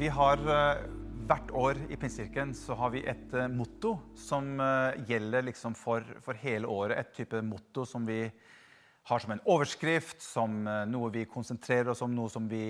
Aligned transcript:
Vi 0.00 0.08
har 0.08 0.40
eh, 0.48 0.78
hvert 1.28 1.50
år 1.52 1.78
i 1.92 1.96
Pinsekirken 2.00 2.54
har 2.78 2.92
vi 2.94 3.02
et 3.04 3.34
eh, 3.36 3.50
motto 3.52 3.98
som 4.16 4.46
eh, 4.56 5.02
gjelder 5.10 5.44
liksom 5.44 5.74
for, 5.76 6.06
for 6.24 6.38
hele 6.40 6.70
året. 6.72 6.96
Et 6.96 7.18
type 7.18 7.42
motto 7.44 7.84
som 7.84 8.06
vi 8.08 8.22
har 9.10 9.20
som 9.20 9.34
en 9.34 9.42
overskrift, 9.44 10.22
som 10.24 10.62
noe 10.88 11.10
vi 11.12 11.26
konsentrerer 11.28 11.92
oss 11.92 12.00
om, 12.06 12.14
noe 12.16 12.32
som 12.32 12.46
vi 12.48 12.62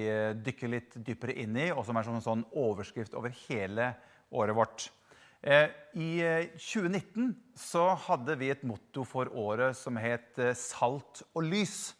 dykker 0.42 0.72
litt 0.72 0.98
dypere 1.06 1.36
inn 1.38 1.54
i, 1.54 1.68
og 1.70 1.84
som 1.86 2.00
er 2.00 2.08
som 2.08 2.18
en 2.18 2.24
sånn 2.24 2.44
overskrift 2.50 3.14
over 3.18 3.34
hele 3.44 3.92
året 4.34 4.58
vårt. 4.58 4.88
I 5.46 6.10
eh, 6.26 6.50
2019 6.58 7.30
så 7.54 7.92
hadde 8.08 8.40
vi 8.42 8.50
et 8.50 8.66
motto 8.66 9.06
for 9.06 9.30
året 9.30 9.78
som 9.78 10.02
het 10.02 10.34
'Salt 10.34 11.22
og 11.30 11.46
lys'. 11.46 11.92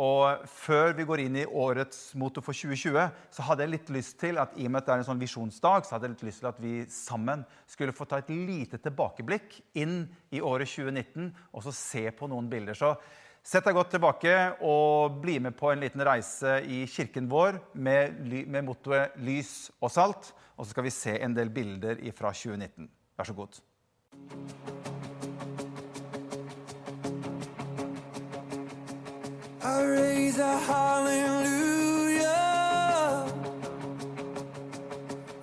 Og 0.00 0.46
Før 0.48 0.94
vi 0.96 1.04
går 1.04 1.24
inn 1.26 1.34
i 1.42 1.46
årets 1.46 2.14
motto 2.18 2.40
for 2.44 2.56
2020, 2.56 3.10
så 3.34 3.44
hadde 3.44 3.66
jeg 3.66 3.72
litt 3.74 3.90
lyst 3.92 4.16
til 4.22 4.40
at 4.40 4.54
i 4.56 4.64
og 4.64 4.72
med 4.72 4.80
at 4.80 4.88
det 4.88 4.94
er 4.94 5.02
en 5.02 5.08
sånn 5.10 5.20
visjonsdag, 5.20 5.84
så 5.84 5.96
hadde 5.96 6.08
jeg 6.08 6.14
litt 6.14 6.28
lyst 6.30 6.40
til 6.40 6.50
at 6.50 6.62
vi 6.62 6.74
sammen 6.94 7.44
skulle 7.68 7.96
få 7.96 8.06
ta 8.08 8.22
et 8.22 8.32
lite 8.32 8.80
tilbakeblikk 8.80 9.58
inn 9.82 10.06
i 10.32 10.40
året 10.40 10.70
2019 10.72 11.28
og 11.28 11.66
så 11.66 11.74
se 11.76 12.06
på 12.16 12.30
noen 12.32 12.48
bilder. 12.48 12.78
Så 12.78 12.94
sett 13.44 13.68
deg 13.68 13.76
godt 13.76 13.92
tilbake 13.98 14.34
og 14.64 15.20
bli 15.20 15.36
med 15.44 15.58
på 15.58 15.72
en 15.72 15.84
liten 15.84 16.04
reise 16.06 16.60
i 16.64 16.86
kirken 16.88 17.28
vår 17.28 17.60
med, 17.74 18.24
med 18.24 18.68
mottoet 18.70 19.20
'Lys 19.20 19.70
og 19.80 19.92
salt'. 19.92 20.32
Og 20.56 20.66
så 20.66 20.72
skal 20.72 20.84
vi 20.84 20.96
se 20.96 21.16
en 21.20 21.36
del 21.36 21.52
bilder 21.52 22.00
fra 22.12 22.32
2019. 22.32 22.88
Vær 23.16 23.24
så 23.24 23.36
god. 23.36 24.79
I 29.62 29.82
raise 29.82 30.38
a 30.38 30.58
hallelujah 30.58 32.24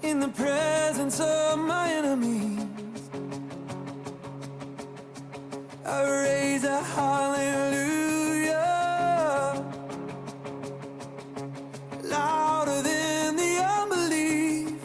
in 0.02 0.20
the 0.20 0.30
presence 0.30 1.20
of 1.20 1.60
my 1.60 1.92
enemies. 1.92 2.66
I 5.86 6.02
raise 6.10 6.64
a 6.64 6.82
hallelujah 6.82 8.56
louder 12.04 12.82
than 12.82 13.36
the 13.36 13.64
unbelief. 13.80 14.82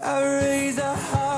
I 0.00 0.22
raise 0.22 0.78
a 0.78 0.94
hallelujah. 0.94 1.31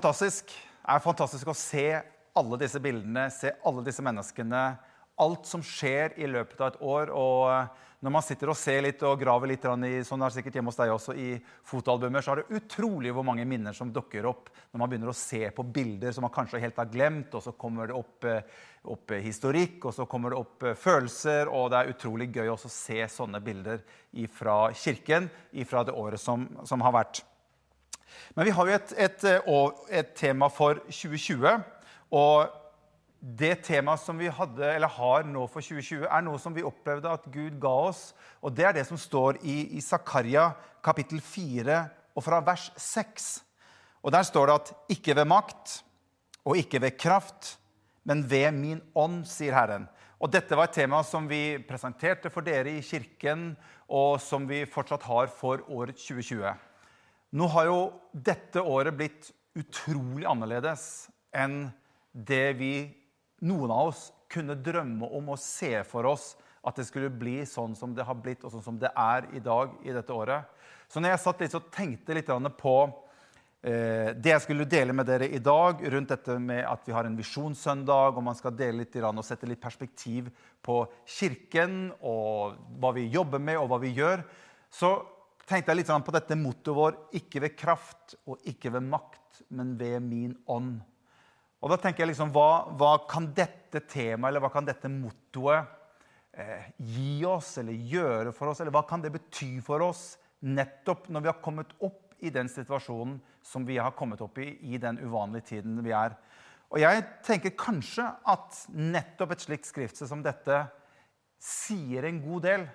Fantastisk. 0.00 0.48
Det 0.80 0.94
er 0.94 1.02
fantastisk 1.04 1.48
å 1.50 1.52
se 1.52 1.82
alle 2.40 2.56
disse 2.62 2.80
bildene, 2.80 3.26
se 3.28 3.50
alle 3.68 3.82
disse 3.84 4.00
menneskene. 4.00 4.62
Alt 5.20 5.44
som 5.44 5.60
skjer 5.60 6.14
i 6.16 6.30
løpet 6.30 6.62
av 6.62 6.70
et 6.70 6.78
år. 6.88 7.12
Og 7.12 8.00
når 8.00 8.14
man 8.14 8.24
sitter 8.24 8.48
og 8.48 8.56
ser 8.56 8.80
litt 8.86 9.04
og 9.04 9.20
graver 9.20 9.50
litt 9.52 9.66
i 9.90 10.00
sånn 10.08 10.24
er 10.24 10.32
sikkert 10.32 10.56
hjemme 10.56 10.72
hos 10.72 10.80
deg 10.80 10.94
også, 10.94 11.12
i 11.12 11.36
fotoalbumer, 11.68 12.24
så 12.24 12.32
er 12.32 12.40
det 12.40 12.62
utrolig 12.62 13.12
hvor 13.12 13.28
mange 13.28 13.44
minner 13.44 13.76
som 13.76 13.92
dukker 13.92 14.24
opp 14.30 14.48
når 14.70 14.80
man 14.80 14.88
begynner 14.88 15.12
å 15.12 15.18
se 15.20 15.42
på 15.52 15.68
bilder 15.68 16.16
som 16.16 16.24
man 16.24 16.32
kanskje 16.32 16.64
helt 16.64 16.80
har 16.80 16.88
glemt. 16.88 17.36
Og 17.36 17.44
så 17.44 17.52
kommer 17.60 17.92
det 17.92 18.00
opp, 18.00 18.24
eh, 18.24 18.60
opp 18.88 19.12
eh, 19.12 19.20
historikk, 19.26 19.84
og 19.84 19.98
så 19.98 20.08
kommer 20.08 20.32
det 20.32 20.40
opp 20.40 20.64
eh, 20.64 20.78
følelser. 20.80 21.52
Og 21.52 21.68
det 21.74 21.82
er 21.82 21.92
utrolig 21.92 22.32
gøy 22.32 22.54
også 22.54 22.72
å 22.72 22.78
se 22.78 23.02
sånne 23.20 23.44
bilder 23.44 23.84
fra 24.32 24.62
kirken 24.72 25.28
fra 25.68 25.84
det 25.84 25.92
året 25.92 26.24
som, 26.24 26.48
som 26.64 26.88
har 26.88 26.96
vært. 27.02 27.26
Men 28.36 28.46
vi 28.46 28.54
har 28.54 28.66
jo 28.68 28.78
et, 28.78 28.94
et, 28.96 29.24
eh, 29.24 29.98
et 30.00 30.14
tema 30.16 30.48
for 30.48 30.80
2020. 30.88 31.60
Og 32.10 32.56
det 33.20 33.60
temaet 33.66 34.00
som 34.00 34.18
vi 34.18 34.30
hadde, 34.32 34.64
eller 34.64 34.88
har 34.88 35.26
nå 35.28 35.44
for 35.52 35.60
2020, 35.60 36.06
er 36.08 36.24
noe 36.24 36.40
som 36.40 36.54
vi 36.56 36.64
opplevde 36.64 37.12
at 37.12 37.28
Gud 37.32 37.58
ga 37.60 37.72
oss. 37.90 38.10
Og 38.40 38.54
det 38.56 38.64
er 38.66 38.78
det 38.78 38.86
som 38.88 39.00
står 39.00 39.42
i, 39.42 39.76
i 39.76 39.84
Zakaria 39.84 40.50
kapittel 40.84 41.20
4 41.20 41.82
og 42.16 42.24
fra 42.24 42.40
vers 42.44 42.70
6. 42.80 43.30
Og 44.00 44.12
der 44.14 44.24
står 44.24 44.48
det 44.48 44.58
at 44.60 44.74
ikke 44.96 45.16
ved 45.18 45.28
makt 45.28 45.80
og 46.48 46.56
ikke 46.56 46.80
ved 46.80 46.96
kraft, 46.96 47.58
men 48.08 48.24
ved 48.24 48.48
min 48.56 48.80
ånd, 48.96 49.26
sier 49.28 49.52
Herren. 49.54 49.84
Og 50.20 50.32
dette 50.32 50.56
var 50.56 50.68
et 50.68 50.76
tema 50.80 51.02
som 51.04 51.28
vi 51.28 51.60
presenterte 51.68 52.32
for 52.32 52.44
dere 52.44 52.72
i 52.76 52.84
kirken, 52.84 53.52
og 53.88 54.20
som 54.22 54.46
vi 54.48 54.64
fortsatt 54.68 55.04
har 55.08 55.28
for 55.32 55.60
året 55.68 56.00
2020. 56.00 56.48
Nå 57.30 57.46
har 57.54 57.68
jo 57.68 57.80
dette 58.10 58.62
året 58.62 58.96
blitt 58.96 59.28
utrolig 59.58 60.26
annerledes 60.26 61.08
enn 61.30 61.68
det 62.10 62.56
vi, 62.58 62.74
noen 63.46 63.70
av 63.70 63.92
oss, 63.92 64.08
kunne 64.30 64.56
drømme 64.58 65.06
om 65.14 65.32
og 65.34 65.38
se 65.42 65.72
for 65.86 66.08
oss 66.10 66.32
at 66.66 66.76
det 66.76 66.86
skulle 66.88 67.10
bli 67.10 67.40
sånn 67.48 67.76
som 67.78 67.94
det 67.96 68.04
har 68.06 68.18
blitt, 68.18 68.42
og 68.44 68.52
sånn 68.52 68.64
som 68.64 68.80
det 68.80 68.90
er 68.98 69.28
i 69.34 69.42
dag 69.42 69.72
i 69.86 69.94
dette 69.94 70.14
året. 70.14 70.50
Så 70.90 71.00
når 71.00 71.14
jeg 71.14 71.22
satt 71.22 71.44
litt 71.44 71.54
og 71.56 71.70
tenkte 71.72 72.16
litt 72.18 72.32
på 72.58 72.74
eh, 73.62 74.10
det 74.12 74.34
jeg 74.34 74.44
skulle 74.44 74.68
dele 74.68 74.94
med 74.96 75.08
dere 75.08 75.30
i 75.30 75.38
dag, 75.38 75.80
rundt 75.94 76.12
dette 76.12 76.36
med 76.42 76.64
at 76.66 76.82
vi 76.86 76.94
har 76.94 77.06
en 77.06 77.16
visjonssøndag, 77.16 78.18
og 78.18 78.26
man 78.26 78.38
skal 78.38 78.58
dele 78.58 78.82
litt 78.82 78.98
og 79.00 79.24
sette 79.24 79.48
litt 79.48 79.62
perspektiv 79.62 80.28
på 80.62 80.82
kirken 81.06 81.94
og 82.02 82.58
hva 82.82 82.92
vi 82.98 83.08
jobber 83.08 83.38
med, 83.38 83.56
og 83.62 83.70
hva 83.70 83.80
vi 83.82 83.94
gjør, 83.96 84.26
så 84.70 84.98
tenkte 85.50 85.72
jeg 85.72 85.80
litt 85.80 85.90
sånn 85.90 86.04
på 86.06 86.14
dette 86.14 86.38
mottoet 86.38 86.76
vår 86.76 86.96
ikke 87.18 87.42
ved 87.44 87.56
kraft 87.58 88.14
og 88.30 88.38
ikke 88.48 88.72
ved 88.76 88.86
makt, 88.86 89.42
men 89.56 89.74
ved 89.80 89.98
min 90.04 90.36
ånd. 90.50 90.78
Og 91.60 91.72
da 91.72 91.76
tenker 91.80 92.04
jeg 92.04 92.12
liksom, 92.12 92.30
hva, 92.32 92.70
hva 92.78 92.94
kan 93.10 93.28
dette 93.36 93.82
temaet, 93.90 94.30
eller 94.30 94.44
hva 94.44 94.52
kan 94.54 94.68
dette 94.68 94.88
mottoet 94.92 95.66
eh, 96.32 96.70
gi 96.78 97.24
oss, 97.28 97.56
eller 97.60 97.76
gjøre 97.76 98.32
for 98.36 98.52
oss, 98.52 98.62
eller 98.62 98.74
hva 98.74 98.86
kan 98.88 99.02
det 99.04 99.12
bety 99.14 99.58
for 99.64 99.84
oss 99.90 100.14
nettopp 100.40 101.10
når 101.12 101.24
vi 101.24 101.28
har 101.28 101.42
kommet 101.44 101.74
opp 101.84 102.14
i 102.24 102.32
den 102.32 102.48
situasjonen 102.48 103.18
som 103.44 103.64
vi 103.68 103.76
har 103.80 103.92
kommet 103.96 104.20
opp 104.24 104.38
i 104.40 104.54
i 104.72 104.80
den 104.80 105.00
uvanlige 105.02 105.50
tiden 105.54 105.80
vi 105.84 105.92
er. 105.96 106.16
Og 106.70 106.78
jeg 106.80 107.02
tenker 107.26 107.56
kanskje 107.58 108.06
at 108.30 108.64
nettopp 108.70 109.34
et 109.34 109.44
slikt 109.44 109.68
skriftsted 109.68 110.08
som 110.08 110.22
dette 110.24 110.62
sier 111.40 112.06
en 112.06 112.20
god 112.22 112.46
del. 112.46 112.68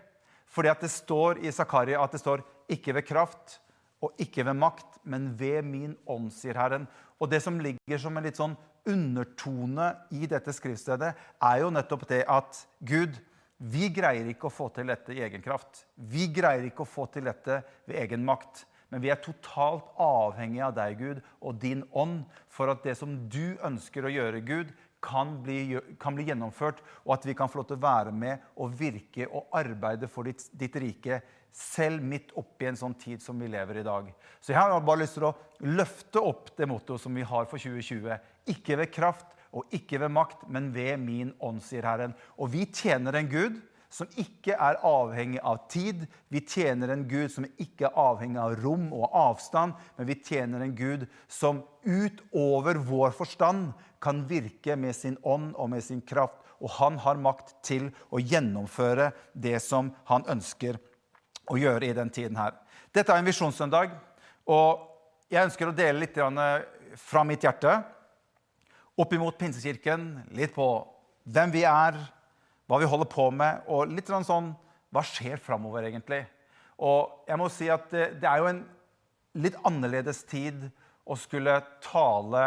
Fordi 0.52 0.72
at 0.72 0.84
det 0.84 0.92
står 0.92 1.40
i 1.46 1.54
Zakaria 1.54 2.02
at 2.04 2.14
det 2.14 2.22
står 2.22 2.44
'ikke 2.70 2.94
ved 2.94 3.06
kraft' 3.06 3.60
og 4.02 4.12
'ikke 4.20 4.46
ved 4.46 4.56
makt', 4.56 5.00
men 5.04 5.40
ved 5.40 5.62
min 5.64 5.98
ånd, 6.08 6.32
sier 6.32 6.54
Herren. 6.54 6.88
Og 7.20 7.30
det 7.32 7.42
som 7.42 7.60
ligger 7.60 7.98
som 7.98 8.18
en 8.18 8.24
litt 8.24 8.38
sånn 8.38 8.58
undertone 8.86 9.96
i 10.12 10.28
dette 10.30 10.54
skriftstedet, 10.54 11.16
er 11.42 11.58
jo 11.62 11.72
nettopp 11.74 12.08
det 12.08 12.26
at 12.28 12.68
Gud, 12.86 13.18
vi 13.58 13.90
greier 13.90 14.28
ikke 14.28 14.50
å 14.50 14.54
få 14.54 14.70
til 14.76 14.88
dette 14.92 15.14
i 15.16 15.24
egen 15.24 15.42
kraft. 15.42 15.86
Vi 15.96 16.28
greier 16.28 16.66
ikke 16.68 16.84
å 16.84 16.90
få 16.90 17.08
til 17.08 17.24
dette 17.24 17.64
ved 17.88 18.02
egen 18.04 18.26
makt. 18.26 18.66
Men 18.92 19.02
vi 19.02 19.10
er 19.10 19.22
totalt 19.24 19.88
avhengig 19.98 20.62
av 20.62 20.76
deg, 20.78 21.00
Gud, 21.00 21.22
og 21.42 21.58
din 21.60 21.84
ånd 21.92 22.26
for 22.52 22.70
at 22.72 22.84
det 22.86 22.94
som 23.00 23.16
du 23.32 23.58
ønsker 23.66 24.06
å 24.06 24.12
gjøre, 24.14 24.44
Gud, 24.46 24.76
kan 25.06 25.36
bli, 25.44 25.78
kan 26.02 26.16
bli 26.18 26.28
gjennomført, 26.30 26.82
og 27.06 27.16
at 27.18 27.26
vi 27.28 27.36
kan 27.38 27.50
få 27.52 27.62
lov 27.62 27.68
til 27.70 27.78
å 27.80 27.86
være 27.86 28.14
med 28.16 28.46
og 28.62 28.74
virke 28.78 29.28
og 29.30 29.50
arbeide 29.56 30.10
for 30.10 30.28
ditt, 30.28 30.48
ditt 30.58 30.78
rike, 30.82 31.20
selv 31.56 32.04
midt 32.04 32.34
oppi 32.36 32.68
en 32.68 32.78
sånn 32.80 32.98
tid 33.00 33.22
som 33.24 33.40
vi 33.40 33.48
lever 33.48 33.80
i 33.80 33.86
dag. 33.86 34.10
Så 34.44 34.52
jeg 34.52 34.60
har 34.60 34.74
bare 34.84 35.04
lyst 35.06 35.16
til 35.16 35.30
å 35.30 35.36
løfte 35.64 36.20
opp 36.20 36.52
det 36.58 36.68
mottoet 36.68 37.02
som 37.02 37.16
vi 37.16 37.24
har 37.24 37.48
for 37.48 37.62
2020. 37.62 38.18
Ikke 38.52 38.76
ved 38.82 38.92
kraft 38.92 39.32
og 39.56 39.72
ikke 39.76 40.02
ved 40.04 40.12
makt, 40.12 40.44
men 40.52 40.74
ved 40.76 41.00
min 41.00 41.32
ånd, 41.40 41.62
sier 41.64 41.88
Herren. 41.88 42.16
Og 42.36 42.52
vi 42.52 42.66
tjener 42.68 43.16
en 43.16 43.32
Gud 43.32 43.62
som 43.96 44.10
ikke 44.20 44.58
er 44.60 44.82
avhengig 44.84 45.40
av 45.40 45.62
tid. 45.72 46.04
Vi 46.28 46.42
tjener 46.44 46.92
en 46.92 47.06
Gud 47.08 47.32
som 47.32 47.48
ikke 47.48 47.88
er 47.88 48.00
avhengig 48.04 48.42
av 48.42 48.58
rom 48.60 48.90
og 48.92 49.16
avstand, 49.16 49.78
men 49.96 50.10
vi 50.10 50.18
tjener 50.20 50.66
en 50.66 50.76
Gud 50.76 51.06
som 51.32 51.64
utover 51.86 52.82
vår 52.84 53.16
forstand 53.16 53.72
kan 54.04 54.26
virke 54.28 54.76
med 54.76 54.98
sin 54.98 55.16
ånd 55.24 55.54
og 55.56 55.72
med 55.72 55.86
sin 55.86 56.04
kraft. 56.04 56.42
Og 56.60 56.72
han 56.82 57.00
har 57.04 57.20
makt 57.20 57.56
til 57.64 57.88
å 58.12 58.20
gjennomføre 58.20 59.14
det 59.32 59.58
som 59.64 59.94
han 60.12 60.28
ønsker 60.32 60.80
å 61.52 61.58
gjøre 61.60 61.90
i 61.90 61.96
den 61.96 62.12
tiden 62.14 62.38
her. 62.40 62.56
Dette 62.94 63.14
er 63.14 63.22
en 63.22 63.28
visjonssøndag, 63.28 63.94
og 64.50 64.86
jeg 65.32 65.48
ønsker 65.48 65.70
å 65.70 65.76
dele 65.76 66.04
litt 66.04 66.20
fra 67.02 67.24
mitt 67.28 67.44
hjerte 67.44 67.74
opp 68.96 69.14
imot 69.14 69.38
Pinsekirken. 69.40 70.06
Litt 70.38 70.54
på 70.56 70.68
hvem 71.26 71.52
vi 71.54 71.66
er, 71.68 71.98
hva 72.70 72.80
vi 72.82 72.90
holder 72.90 73.10
på 73.10 73.30
med, 73.34 73.66
og 73.68 73.92
litt 73.92 74.10
sånn 74.10 74.54
Hva 74.96 75.02
skjer 75.04 75.42
framover, 75.44 75.84
egentlig? 75.90 76.22
Og 76.80 77.26
jeg 77.28 77.40
må 77.40 77.50
si 77.52 77.66
at 77.72 77.90
det, 77.92 78.06
det 78.22 78.30
er 78.30 78.40
jo 78.40 78.48
en 78.48 78.62
litt 79.44 79.58
annerledes 79.68 80.22
tid 80.30 80.70
å 81.04 81.18
skulle 81.20 81.58
tale 81.84 82.44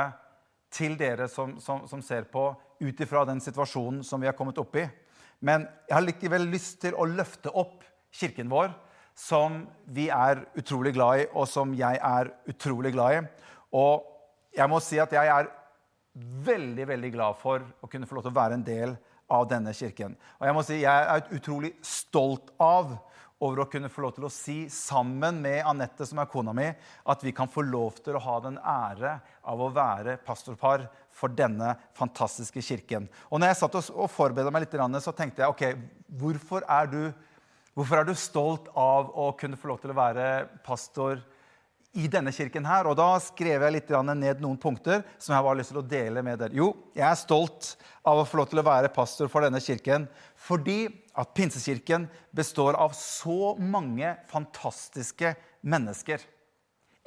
til 0.72 0.96
dere 0.96 1.26
som, 1.28 1.58
som, 1.60 1.84
som 1.90 2.00
ser 2.04 2.24
på, 2.32 2.50
ut 2.80 3.00
ifra 3.04 3.26
den 3.28 3.42
situasjonen 3.42 4.00
som 4.06 4.22
vi 4.22 4.30
har 4.30 4.36
kommet 4.38 4.58
opp 4.62 4.78
i. 4.80 4.86
Men 5.44 5.66
jeg 5.88 5.94
har 5.94 6.06
likevel 6.06 6.48
lyst 6.48 6.80
til 6.86 6.96
å 6.96 7.04
løfte 7.08 7.52
opp 7.52 7.84
kirken 8.14 8.48
vår, 8.48 8.72
som 9.18 9.64
vi 9.90 10.06
er 10.14 10.44
utrolig 10.58 10.94
glad 10.94 11.24
i, 11.24 11.26
og 11.34 11.48
som 11.50 11.74
jeg 11.76 11.98
er 11.98 12.30
utrolig 12.48 12.94
glad 12.94 13.16
i. 13.16 13.22
Og 13.74 14.06
jeg 14.54 14.70
må 14.70 14.78
si 14.84 15.00
at 15.02 15.12
jeg 15.14 15.32
er 15.32 15.50
veldig 16.46 16.86
veldig 16.88 17.10
glad 17.14 17.38
for 17.38 17.62
å 17.82 17.90
kunne 17.90 18.06
få 18.06 18.18
lov 18.18 18.26
til 18.26 18.34
å 18.34 18.38
være 18.38 18.58
en 18.58 18.66
del 18.66 18.94
av 19.28 19.44
denne 19.50 19.74
kirken. 19.76 20.14
Og 20.38 20.46
jeg 20.48 20.56
må 20.56 20.64
si 20.66 20.80
jeg 20.80 21.10
er 21.14 21.34
utrolig 21.36 21.74
stolt 21.84 22.52
av 22.62 22.96
over 23.44 23.62
å 23.62 23.68
kunne 23.70 23.90
få 23.92 24.02
lov 24.02 24.16
til 24.16 24.26
å 24.26 24.32
si 24.32 24.56
sammen 24.72 25.38
med 25.42 25.60
Anette, 25.68 26.06
som 26.08 26.18
er 26.18 26.30
kona 26.30 26.54
mi, 26.56 26.66
at 27.06 27.20
vi 27.22 27.30
kan 27.34 27.50
få 27.50 27.62
lov 27.66 28.00
til 28.02 28.16
å 28.18 28.22
ha 28.24 28.38
den 28.42 28.58
ære 28.58 29.12
av 29.46 29.62
å 29.62 29.70
være 29.74 30.16
pastorpar 30.26 30.88
for 31.14 31.30
denne 31.30 31.74
fantastiske 31.98 32.62
kirken. 32.64 33.06
Og 33.30 33.38
når 33.38 33.52
jeg 33.52 33.60
satt 33.60 33.78
og 33.78 34.10
forberedte 34.10 34.54
meg 34.54 34.66
litt, 34.66 34.78
så 35.04 35.14
tenkte 35.14 35.44
jeg 35.44 35.54
ok, 35.54 35.64
hvorfor 36.18 36.66
er, 36.66 36.90
du, 36.90 37.02
hvorfor 37.78 38.00
er 38.00 38.08
du 38.08 38.14
stolt 38.18 38.66
av 38.74 39.12
å 39.14 39.30
kunne 39.38 39.58
få 39.58 39.70
lov 39.70 39.82
til 39.82 39.94
å 39.94 39.98
være 39.98 40.28
pastor? 40.66 41.22
i 41.96 42.06
denne 42.10 42.32
kirken 42.34 42.66
her. 42.68 42.86
Og 42.88 42.96
da 42.98 43.08
skrev 43.22 43.64
jeg 43.64 43.74
litt 43.74 43.90
ned 43.90 44.42
noen 44.42 44.58
punkter 44.60 45.04
som 45.16 45.34
jeg 45.34 45.44
har 45.44 45.58
lyst 45.58 45.72
til 45.72 45.80
å 45.80 45.86
dele 45.88 46.22
med 46.22 46.40
dere. 46.40 46.56
Jo, 46.56 46.70
jeg 46.96 47.06
er 47.08 47.18
stolt 47.18 47.72
av 48.06 48.20
å 48.20 48.26
få 48.28 48.40
lov 48.40 48.50
til 48.50 48.60
å 48.60 48.66
være 48.66 48.92
pastor 48.94 49.30
for 49.32 49.44
denne 49.44 49.60
kirken 49.64 50.06
fordi 50.38 50.86
at 51.18 51.32
Pinsekirken 51.34 52.06
består 52.36 52.78
av 52.78 52.94
så 52.96 53.54
mange 53.58 54.12
fantastiske 54.30 55.34
mennesker. 55.66 56.22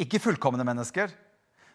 Ikke 0.02 0.20
fullkomne 0.20 0.66
mennesker. 0.68 1.14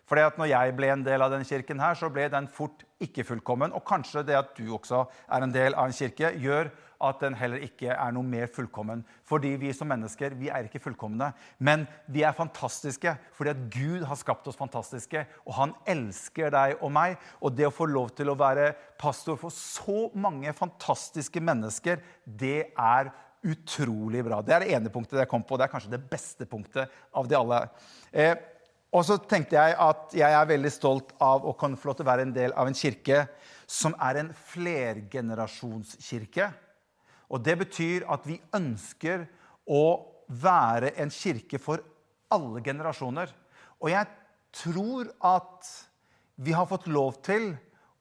Fordi 0.07 0.23
at 0.23 0.37
når 0.39 0.51
jeg 0.53 0.75
ble 0.79 0.91
en 0.93 1.07
del 1.07 1.23
av 1.25 1.33
denne 1.33 1.47
kirken, 1.47 1.81
her, 1.83 1.97
så 1.99 2.11
ble 2.13 2.29
den 2.31 2.47
fort 2.53 2.85
ikke 3.03 3.25
fullkommen. 3.27 3.73
Og 3.75 3.83
kanskje 3.87 4.23
det 4.29 4.37
at 4.39 4.53
du 4.55 4.69
også 4.77 5.03
er 5.27 5.43
en 5.43 5.55
del 5.55 5.75
av 5.75 5.89
en 5.89 5.97
kirke, 5.97 6.31
gjør 6.39 6.71
at 7.03 7.21
den 7.21 7.37
heller 7.37 7.63
ikke 7.65 7.91
er 7.93 8.15
noe 8.15 8.27
mer 8.27 8.49
fullkommen. 8.53 9.03
Fordi 9.27 9.55
vi 9.61 9.73
som 9.77 9.89
mennesker 9.91 10.37
vi 10.39 10.49
er 10.53 10.69
ikke 10.69 10.83
fullkomne, 10.83 11.33
men 11.59 11.87
vi 12.13 12.25
er 12.27 12.37
fantastiske 12.37 13.17
fordi 13.37 13.53
at 13.53 13.63
Gud 13.73 14.07
har 14.09 14.19
skapt 14.21 14.49
oss 14.49 14.59
fantastiske. 14.59 15.27
Og 15.47 15.55
han 15.59 15.77
elsker 15.89 16.53
deg 16.55 16.81
og 16.81 16.93
meg. 16.97 17.19
Og 17.41 17.55
det 17.57 17.69
å 17.69 17.75
få 17.75 17.89
lov 17.91 18.15
til 18.17 18.33
å 18.33 18.39
være 18.39 18.73
pastor 19.01 19.39
for 19.41 19.55
så 19.55 20.09
mange 20.17 20.53
fantastiske 20.57 21.43
mennesker, 21.43 22.03
det 22.25 22.73
er 22.73 23.13
utrolig 23.47 24.25
bra. 24.27 24.43
Det 24.43 24.55
er 24.55 24.65
det 24.65 24.75
ene 24.75 24.91
punktet 24.93 25.21
jeg 25.21 25.31
kom 25.31 25.45
på. 25.47 25.57
Det 25.59 25.67
er 25.67 25.73
kanskje 25.73 25.95
det 25.95 26.09
beste 26.11 26.47
punktet 26.51 26.93
av 27.15 27.29
de 27.29 27.37
alle. 27.39 27.61
Eh, 28.11 28.35
og 28.97 29.05
så 29.05 29.19
tenkte 29.19 29.59
jeg 29.59 29.75
at 29.83 30.15
jeg 30.17 30.33
er 30.33 30.49
veldig 30.49 30.71
stolt 30.73 31.13
av 31.23 31.45
å 31.47 31.53
kunne 31.59 31.77
få 31.79 31.91
lov 31.91 31.97
til 31.99 32.07
å 32.07 32.11
være 32.13 32.25
en 32.27 32.35
del 32.37 32.53
av 32.57 32.67
en 32.71 32.77
kirke 32.77 33.27
som 33.67 33.95
er 34.03 34.15
en 34.23 34.31
flergenerasjonskirke. 34.53 36.47
Og 37.31 37.43
det 37.43 37.57
betyr 37.63 38.07
at 38.13 38.27
vi 38.29 38.39
ønsker 38.55 39.27
å 39.67 39.85
være 40.27 40.93
en 41.01 41.11
kirke 41.13 41.59
for 41.63 41.83
alle 42.33 42.63
generasjoner. 42.65 43.31
Og 43.83 43.91
jeg 43.93 44.07
tror 44.57 45.11
at 45.25 45.71
vi 46.37 46.55
har 46.57 46.69
fått 46.69 46.89
lov 46.93 47.21
til 47.25 47.53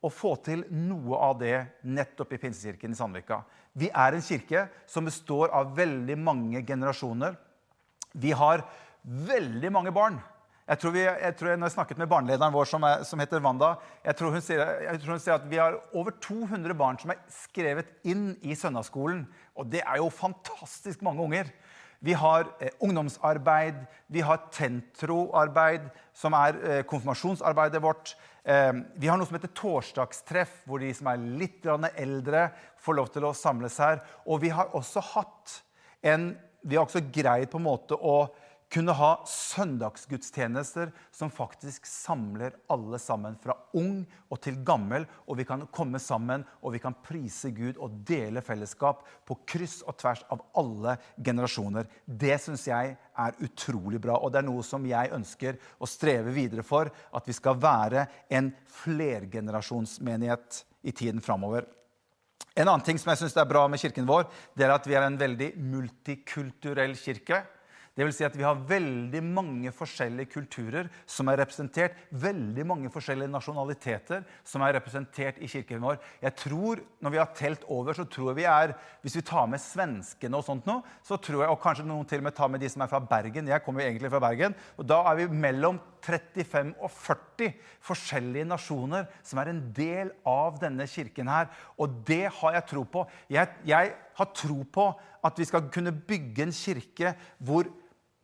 å 0.06 0.12
få 0.13 0.36
til 0.45 0.63
noe 0.69 1.18
av 1.30 1.39
det 1.39 1.56
nettopp 1.88 2.36
i 2.36 2.39
Pinsekirken 2.42 2.94
i 2.94 2.98
Sandvika. 2.98 3.42
Vi 3.74 3.89
er 3.89 4.16
en 4.16 4.24
kirke 4.24 4.68
som 4.89 5.07
består 5.07 5.54
av 5.56 5.74
veldig 5.78 6.18
mange 6.21 6.62
generasjoner. 6.68 7.36
Vi 8.13 8.31
har 8.31 8.63
veldig 9.04 9.71
mange 9.74 9.94
barn. 9.95 10.19
Jeg 10.65 10.79
tror, 10.81 10.95
vi, 10.95 11.01
jeg 11.06 11.35
tror 11.38 11.51
jeg, 11.51 11.59
når 11.62 11.69
jeg 11.69 11.75
snakket 11.75 12.00
med 12.01 12.09
barnelederen 12.09 12.53
vår, 12.56 12.65
som, 12.65 12.85
er, 12.88 13.03
som 13.06 13.21
heter 13.21 13.41
Wanda 13.45 13.75
jeg 14.01 14.17
tror, 14.17 14.38
sier, 14.41 14.62
jeg 14.81 15.01
tror, 15.01 15.12
hun 15.13 15.21
sier, 15.21 15.35
at 15.38 15.50
vi 15.50 15.59
har 15.62 15.75
over 15.94 16.15
200 16.25 16.73
barn 16.77 16.97
som 16.97 17.12
er 17.13 17.19
skrevet 17.29 17.91
inn 18.01 18.31
i 18.41 18.57
søndagsskolen. 18.57 19.27
Og 19.53 19.67
det 19.69 19.83
er 19.83 20.00
jo 20.01 20.07
fantastisk 20.09 21.03
mange 21.06 21.21
unger. 21.21 21.51
Vi 22.01 22.15
har 22.17 22.50
eh, 22.57 22.73
ungdomsarbeid, 22.81 23.77
vi 24.09 24.23
har 24.25 24.47
tentroarbeid, 24.53 25.85
som 26.17 26.33
er 26.38 26.57
eh, 26.57 26.81
konfirmasjonsarbeidet 26.89 27.83
vårt. 27.85 28.15
Eh, 28.41 28.73
vi 28.97 29.11
har 29.11 29.21
noe 29.21 29.29
som 29.29 29.38
heter 29.38 29.53
torsdagstreff, 29.53 30.63
hvor 30.65 30.81
de 30.81 30.89
som 30.97 31.11
er 31.13 31.29
litt 31.44 31.69
eldre, 31.94 32.47
får 32.81 32.97
lov 32.97 33.13
til 33.13 33.29
å 33.29 33.35
samles 33.38 33.77
her. 33.85 34.01
Og 34.25 34.41
vi 34.41 34.50
har 34.50 34.73
også 34.73 35.06
hatt 35.13 35.59
en 36.06 36.33
Vi 36.65 36.73
har 36.73 36.88
også 36.88 37.03
greid 37.13 37.51
på 37.51 37.59
en 37.59 37.68
måte 37.68 37.94
å 37.94 38.25
kunne 38.73 38.94
ha 38.97 39.09
søndagsgudstjenester 39.29 40.91
som 41.13 41.31
faktisk 41.31 41.85
samler 41.88 42.56
alle 42.71 43.00
sammen, 43.00 43.38
fra 43.39 43.56
ung 43.77 44.01
og 44.31 44.41
til 44.44 44.57
gammel. 44.65 45.06
Og 45.29 45.39
vi 45.39 45.45
kan 45.47 45.67
komme 45.73 46.00
sammen 46.01 46.44
og 46.62 46.73
vi 46.75 46.81
kan 46.83 46.97
prise 47.06 47.51
Gud 47.56 47.79
og 47.79 48.01
dele 48.07 48.44
fellesskap 48.45 49.06
på 49.27 49.38
kryss 49.47 49.81
og 49.85 49.97
tvers 50.01 50.25
av 50.33 50.44
alle 50.59 50.97
generasjoner. 51.23 51.88
Det 52.06 52.39
syns 52.41 52.67
jeg 52.67 52.95
er 52.97 53.39
utrolig 53.45 54.01
bra, 54.03 54.17
og 54.19 54.33
det 54.33 54.41
er 54.41 54.50
noe 54.50 54.65
som 54.65 54.85
jeg 54.89 55.13
ønsker 55.15 55.59
å 55.79 55.88
streve 55.89 56.33
videre 56.35 56.65
for. 56.65 56.91
At 57.15 57.29
vi 57.29 57.38
skal 57.38 57.59
være 57.61 58.07
en 58.33 58.51
flergenerasjonsmenighet 58.83 60.65
i 60.85 60.91
tiden 60.91 61.23
framover. 61.23 61.66
En 62.56 62.69
annen 62.69 62.83
ting 62.87 62.99
som 62.99 63.11
jeg 63.11 63.19
synes 63.19 63.35
er 63.35 63.47
bra 63.49 63.66
med 63.68 63.81
kirken 63.81 64.07
vår, 64.07 64.30
det 64.56 64.63
er 64.63 64.71
at 64.71 64.85
vi 64.87 64.95
er 64.95 65.04
en 65.04 65.19
veldig 65.19 65.49
multikulturell 65.59 66.95
kirke. 66.95 67.42
Det 67.95 68.04
vil 68.04 68.11
si 68.11 68.25
at 68.28 68.33
vi 68.35 68.44
har 68.44 68.59
veldig 68.68 69.21
mange 69.23 69.71
forskjellige 69.71 70.33
kulturer 70.33 70.90
som 71.07 71.30
er 71.31 71.40
representert. 71.40 71.95
Veldig 72.11 72.66
mange 72.68 72.90
forskjellige 72.92 73.31
nasjonaliteter 73.31 74.25
som 74.44 74.66
er 74.66 74.75
representert 74.75 75.40
i 75.40 75.47
kirken 75.47 75.80
vår. 75.83 76.02
Jeg 76.21 76.35
tror, 76.42 76.83
Når 76.99 77.11
vi 77.11 77.18
har 77.18 77.31
telt 77.35 77.64
over, 77.69 77.94
så 77.94 78.04
tror 78.04 78.31
jeg 78.31 78.35
vi 78.35 78.44
er 78.44 78.73
Hvis 79.02 79.16
vi 79.16 79.21
tar 79.21 79.47
med 79.47 79.61
svenskene 79.61 80.35
og 80.35 80.44
sånt 80.44 80.66
nå, 80.66 80.81
så 81.04 81.18
tror 81.18 81.44
jeg, 81.44 81.49
og 81.49 81.61
kanskje 81.61 81.85
noen 81.85 82.06
til 82.06 82.19
og 82.19 82.23
med 82.23 82.35
tar 82.35 82.49
med 82.49 82.59
de 82.59 82.69
som 82.69 82.81
er 82.81 82.87
fra 82.87 82.99
Bergen 82.99 83.47
Jeg 83.47 83.64
kommer 83.64 83.81
jo 83.81 83.87
egentlig 83.87 84.11
fra 84.11 84.19
Bergen. 84.19 84.56
og 84.78 84.87
Da 84.87 84.99
er 85.11 85.16
vi 85.16 85.28
mellom 85.28 85.80
35 86.02 86.75
og 86.81 86.92
40 86.92 87.54
forskjellige 87.80 88.45
nasjoner 88.45 89.07
som 89.23 89.40
er 89.40 89.49
en 89.49 89.71
del 89.73 90.11
av 90.25 90.59
denne 90.59 90.85
kirken 90.85 91.28
her. 91.28 91.47
Og 91.80 92.04
det 92.06 92.28
har 92.28 92.54
jeg 92.54 92.68
tro 92.68 92.83
på. 92.83 93.07
Jeg, 93.30 93.47
jeg 93.66 93.95
har 94.16 94.25
tro 94.33 94.64
på 94.64 94.99
at 95.23 95.40
vi 95.40 95.45
skal 95.45 95.69
kunne 95.71 95.95
bygge 95.95 96.44
en 96.44 96.52
kirke 96.54 97.16
hvor 97.40 97.71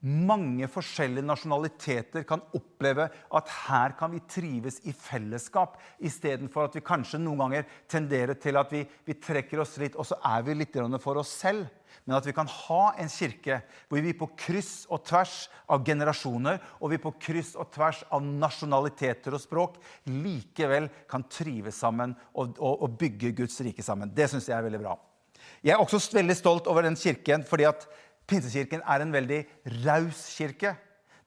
mange 0.01 0.65
forskjellige 0.72 1.25
nasjonaliteter 1.25 2.24
kan 2.25 2.41
oppleve 2.58 3.05
at 3.38 3.51
her 3.67 3.93
kan 4.00 4.13
vi 4.13 4.22
trives 4.25 4.79
i 4.89 4.93
fellesskap, 4.98 5.77
istedenfor 6.01 6.65
at 6.65 6.77
vi 6.77 6.86
kanskje 6.86 7.20
noen 7.22 7.43
ganger 7.43 7.67
tenderer 7.91 8.39
til 8.41 8.58
at 8.58 8.74
vi, 8.74 8.81
vi, 9.05 9.17
trekker 9.22 9.62
oss 9.62 9.75
litt, 9.81 9.98
og 10.00 10.08
så 10.10 10.17
er 10.25 10.41
vi 10.48 10.58
litt 10.58 10.79
for 11.03 11.22
oss 11.22 11.36
selv. 11.43 11.70
Men 12.05 12.15
at 12.17 12.25
vi 12.25 12.34
kan 12.34 12.48
ha 12.50 12.81
en 12.98 13.12
kirke 13.12 13.60
hvor 13.91 14.01
vi 14.01 14.15
på 14.17 14.29
kryss 14.39 14.88
og 14.89 15.03
tvers 15.05 15.36
av 15.70 15.84
generasjoner 15.86 16.58
og 16.79 16.93
vi 16.93 17.01
på 17.03 17.12
kryss 17.22 17.53
og 17.60 17.70
tvers 17.75 18.01
av 18.10 18.24
nasjonaliteter 18.24 19.36
og 19.36 19.43
språk 19.43 19.77
likevel 20.10 20.88
kan 21.12 21.27
trives 21.29 21.77
sammen 21.84 22.15
og, 22.34 22.55
og, 22.58 22.88
og 22.88 22.98
bygge 22.98 23.36
Guds 23.43 23.60
rike 23.62 23.86
sammen. 23.86 24.10
Det 24.15 24.31
syns 24.31 24.50
jeg 24.50 24.58
er 24.58 24.65
veldig 24.65 24.81
bra. 24.81 24.96
Jeg 25.62 25.75
er 25.75 25.84
også 25.84 26.15
veldig 26.15 26.38
stolt 26.38 26.70
over 26.72 26.88
den 26.88 26.98
kirken 26.98 27.43
fordi 27.46 27.67
at 27.70 27.86
Pinsekirken 28.32 28.84
er 28.88 29.04
en 29.04 29.12
veldig 29.12 29.42
raus 29.84 30.24
kirke. 30.38 30.78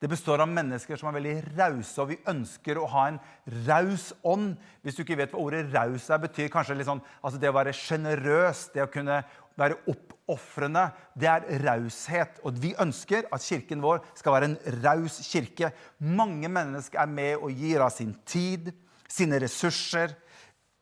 Det 0.00 0.08
består 0.11 0.42
av 0.42 0.50
mennesker 0.50 0.99
som 1.00 1.08
er 1.08 1.16
veldig 1.16 1.34
rause, 1.56 1.94
og 2.02 2.11
vi 2.11 2.18
ønsker 2.28 2.80
å 2.80 2.88
ha 2.92 3.04
en 3.08 3.18
raus 3.66 4.11
ånd. 4.26 4.54
Hvis 4.84 4.96
du 4.96 5.04
ikke 5.04 5.16
vet 5.20 5.32
hva 5.32 5.40
ordet 5.40 5.62
raus 5.73 6.08
er, 6.11 6.20
betyr 6.20 6.50
kanskje 6.52 6.84
sånn, 6.84 7.02
altså 7.25 7.40
det 7.40 7.49
å 7.49 7.56
være 7.56 7.73
sjenerøs, 7.76 8.66
det 8.75 8.84
å 8.84 8.90
kunne 8.92 9.23
være 9.61 9.78
oppofrende, 9.88 10.88
det 11.16 11.30
er 11.30 11.46
raushet. 11.62 12.40
Og 12.44 12.58
vi 12.61 12.75
ønsker 12.80 13.28
at 13.32 13.44
kirken 13.46 13.84
vår 13.84 14.02
skal 14.18 14.37
være 14.37 14.50
en 14.50 14.58
raus 14.84 15.20
kirke. 15.28 15.73
Mange 16.00 16.50
mennesker 16.52 17.04
er 17.04 17.14
med 17.20 17.38
og 17.38 17.64
gir 17.64 17.84
av 17.84 17.94
sin 17.94 18.16
tid, 18.28 18.73
sine 19.08 19.38
ressurser, 19.44 20.16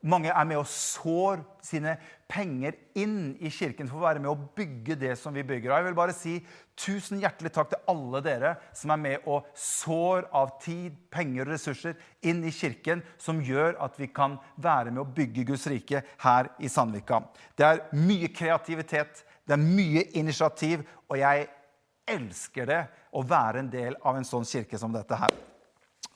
Mange 0.02 0.32
er 0.34 0.46
med 0.50 0.58
og 0.58 0.66
sår 0.66 1.44
sine 1.62 1.94
penger 2.32 2.76
inn 2.96 3.34
i 3.44 3.50
kirken 3.52 3.88
for 3.90 4.00
å 4.00 4.06
være 4.06 4.22
med 4.22 4.30
å 4.30 4.48
bygge 4.56 4.96
det 4.96 5.12
som 5.20 5.34
vi 5.36 5.44
bygger. 5.44 5.68
Og 5.70 5.76
jeg 5.76 5.86
vil 5.88 5.98
bare 5.98 6.14
si 6.16 6.34
tusen 6.78 7.20
hjertelig 7.20 7.52
takk 7.52 7.72
til 7.72 7.82
alle 7.92 8.22
dere 8.24 8.54
som 8.76 8.94
er 8.94 9.02
med 9.02 9.28
og 9.28 9.50
sår 9.58 10.30
av 10.40 10.54
tid, 10.62 10.96
penger 11.12 11.44
og 11.44 11.52
ressurser 11.52 11.98
inn 12.28 12.40
i 12.48 12.54
kirken, 12.54 13.04
som 13.20 13.42
gjør 13.44 13.76
at 13.84 14.00
vi 14.00 14.08
kan 14.08 14.38
være 14.56 14.94
med 14.94 15.04
å 15.04 15.10
bygge 15.20 15.46
Guds 15.52 15.68
rike 15.70 16.04
her 16.24 16.50
i 16.58 16.72
Sandvika. 16.72 17.20
Det 17.56 17.68
er 17.68 17.84
mye 18.00 18.32
kreativitet, 18.32 19.24
det 19.44 19.58
er 19.58 19.62
mye 19.62 20.08
initiativ, 20.16 20.86
og 21.10 21.20
jeg 21.20 21.48
elsker 22.08 22.68
det 22.68 22.82
å 23.12 23.22
være 23.28 23.62
en 23.62 23.72
del 23.72 23.96
av 24.02 24.16
en 24.16 24.26
sånn 24.26 24.48
kirke 24.48 24.80
som 24.80 24.94
dette 24.94 25.18
her. 25.20 25.34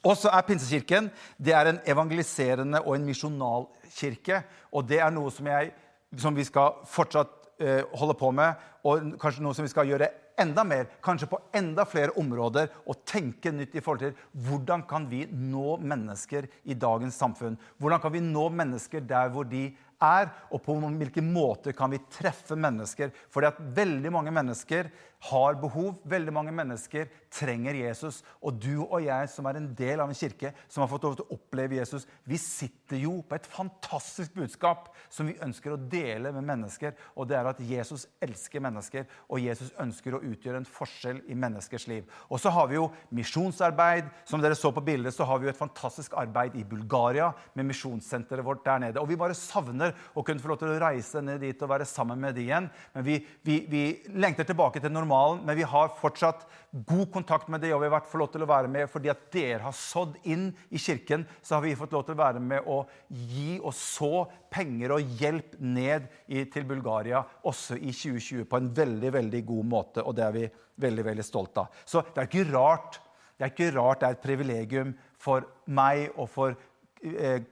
Og 0.07 0.15
så 0.19 0.31
er 0.31 0.45
Pinsekirken 0.47 1.09
det 1.43 1.55
er 1.57 1.71
en 1.71 1.81
evangeliserende 1.89 2.83
og 2.85 2.95
en 2.95 3.07
misjonalkirke. 3.09 4.43
Og 4.71 4.87
det 4.87 5.01
er 5.03 5.11
noe 5.15 5.33
som, 5.35 5.49
jeg, 5.51 5.73
som 6.21 6.37
vi 6.37 6.45
skal 6.47 6.81
fortsatt 6.89 7.51
eh, 7.61 7.83
holde 7.97 8.17
på 8.19 8.31
med, 8.35 8.55
og 8.87 9.17
kanskje 9.21 9.45
noe 9.45 9.57
som 9.57 9.67
vi 9.67 9.73
skal 9.73 9.89
gjøre 9.91 10.11
enda 10.41 10.65
mer, 10.69 10.89
kanskje 11.05 11.29
på 11.31 11.41
enda 11.57 11.87
flere 11.89 12.15
områder, 12.21 12.69
og 12.87 13.03
tenke 13.09 13.53
nytt 13.55 13.77
i 13.77 13.83
forhold 13.83 14.05
til 14.05 14.47
hvordan 14.47 14.85
kan 14.89 15.09
vi 15.11 15.25
nå 15.31 15.79
mennesker 15.81 16.49
i 16.65 16.77
dagens 16.77 17.19
samfunn? 17.21 17.57
Hvordan 17.81 18.03
kan 18.03 18.15
vi 18.15 18.23
nå 18.25 18.49
mennesker 18.53 19.05
der 19.09 19.33
hvor 19.33 19.49
de 19.49 19.69
er, 20.03 20.29
og 20.53 20.61
på 20.65 20.77
hvilke 20.77 21.25
måter 21.25 21.77
kan 21.77 21.93
vi 21.93 22.03
treffe 22.13 22.59
mennesker? 22.59 23.15
Fordi 23.33 23.49
at 23.49 23.63
veldig 23.81 24.13
mange 24.13 24.35
mennesker 24.35 24.91
har 25.31 25.57
behov. 25.61 25.97
Veldig 26.09 26.33
mange 26.35 26.53
mennesker 26.55 27.09
trenger 27.33 27.77
Jesus. 27.79 28.23
Og 28.41 28.57
du 28.61 28.85
og 28.85 29.01
jeg 29.05 29.31
som 29.33 29.49
er 29.49 29.59
en 29.59 29.69
del 29.77 30.01
av 30.03 30.11
en 30.11 30.17
kirke 30.17 30.53
som 30.69 30.83
har 30.83 30.91
fått 30.91 31.07
lov 31.07 31.17
til 31.19 31.27
å 31.27 31.37
oppleve 31.37 31.79
Jesus, 31.79 32.07
vi 32.29 32.39
sitter 32.41 33.01
jo 33.03 33.19
på 33.27 33.37
et 33.37 33.49
fantastisk 33.51 34.37
budskap 34.37 34.91
som 35.13 35.29
vi 35.29 35.37
ønsker 35.43 35.75
å 35.75 35.81
dele 35.81 36.33
med 36.37 36.47
mennesker. 36.47 36.95
Og 37.17 37.29
det 37.31 37.39
er 37.39 37.51
at 37.51 37.63
Jesus 37.63 38.07
elsker 38.23 38.63
mennesker, 38.65 39.07
og 39.31 39.43
Jesus 39.43 39.73
ønsker 39.83 40.17
å 40.17 40.23
utgjøre 40.23 40.63
en 40.63 40.69
forskjell 40.69 41.23
i 41.31 41.39
menneskers 41.39 41.89
liv. 41.91 42.07
Og 42.31 42.41
så 42.43 42.53
har 42.55 42.71
vi 42.71 42.79
jo 42.79 42.89
misjonsarbeid. 43.17 44.13
Som 44.27 44.43
dere 44.43 44.59
så 44.59 44.73
på 44.75 44.85
bildet, 44.85 45.15
så 45.15 45.27
har 45.29 45.41
vi 45.41 45.49
jo 45.49 45.55
et 45.55 45.59
fantastisk 45.59 46.15
arbeid 46.19 46.57
i 46.59 46.65
Bulgaria 46.67 47.33
med 47.57 47.71
misjonssenteret 47.71 48.47
vårt 48.47 48.65
der 48.67 48.83
nede. 48.87 49.03
Og 49.03 49.11
vi 49.11 49.19
bare 49.19 49.37
savner 49.37 49.95
å 50.15 50.25
kunne 50.27 50.43
få 50.43 50.53
lov 50.53 50.61
til 50.63 50.75
å 50.75 50.81
reise 50.81 51.23
ned 51.25 51.43
dit 51.43 51.63
og 51.63 51.73
være 51.73 51.89
sammen 51.89 52.21
med 52.23 52.37
de 52.37 52.47
igjen. 52.47 52.71
Men 52.95 53.07
vi, 53.07 53.19
vi, 53.47 53.61
vi 53.71 53.85
lengter 54.15 54.47
tilbake 54.49 54.83
til 54.83 54.95
normalen 54.95 55.16
normalen, 55.17 55.45
men 55.45 55.57
vi 55.57 55.63
har 55.63 55.89
fortsatt 56.01 56.47
god 56.87 57.13
kontakt 57.13 57.49
med 57.49 57.61
det, 57.61 57.73
og 57.75 57.83
vi 57.83 57.89
har 57.89 58.05
fått 58.05 58.21
lov 58.21 58.33
til 58.33 58.45
å 58.45 58.49
være 58.49 58.69
med 58.69 58.89
fordi 58.91 59.09
at 59.09 59.31
dere 59.33 59.63
har 59.65 59.73
sådd 59.73 60.17
inn 60.25 60.51
i 60.71 60.79
kirken. 60.79 61.27
Så 61.43 61.57
har 61.57 61.63
vi 61.63 61.77
fått 61.77 61.93
lov 61.93 62.05
til 62.05 62.17
å 62.17 62.21
være 62.21 62.41
med 62.41 62.67
og 62.67 62.91
gi 63.09 63.59
og 63.63 63.73
så 63.75 64.27
penger 64.51 64.97
og 64.97 65.17
hjelp 65.21 65.57
ned 65.61 66.07
i, 66.27 66.45
til 66.45 66.65
Bulgaria 66.69 67.23
også 67.45 67.79
i 67.79 67.93
2020 67.93 68.45
på 68.51 68.61
en 68.61 68.71
veldig, 68.77 69.13
veldig 69.13 69.43
god 69.47 69.73
måte, 69.73 70.05
og 70.05 70.17
det 70.17 70.27
er 70.27 70.37
vi 70.37 70.47
veldig, 70.77 71.05
veldig 71.07 71.25
stolt 71.25 71.63
av. 71.63 71.83
Så 71.85 72.05
det 72.13 72.23
er 72.23 72.31
ikke 72.31 72.53
rart 72.53 73.03
det 73.37 73.45
er 73.45 73.51
ikke 73.53 73.75
rart 73.77 74.01
det 74.01 74.09
er 74.09 74.15
et 74.15 74.23
privilegium 74.23 74.95
for 75.21 75.45
meg 75.69 76.07
og 76.17 76.29
for 76.33 76.55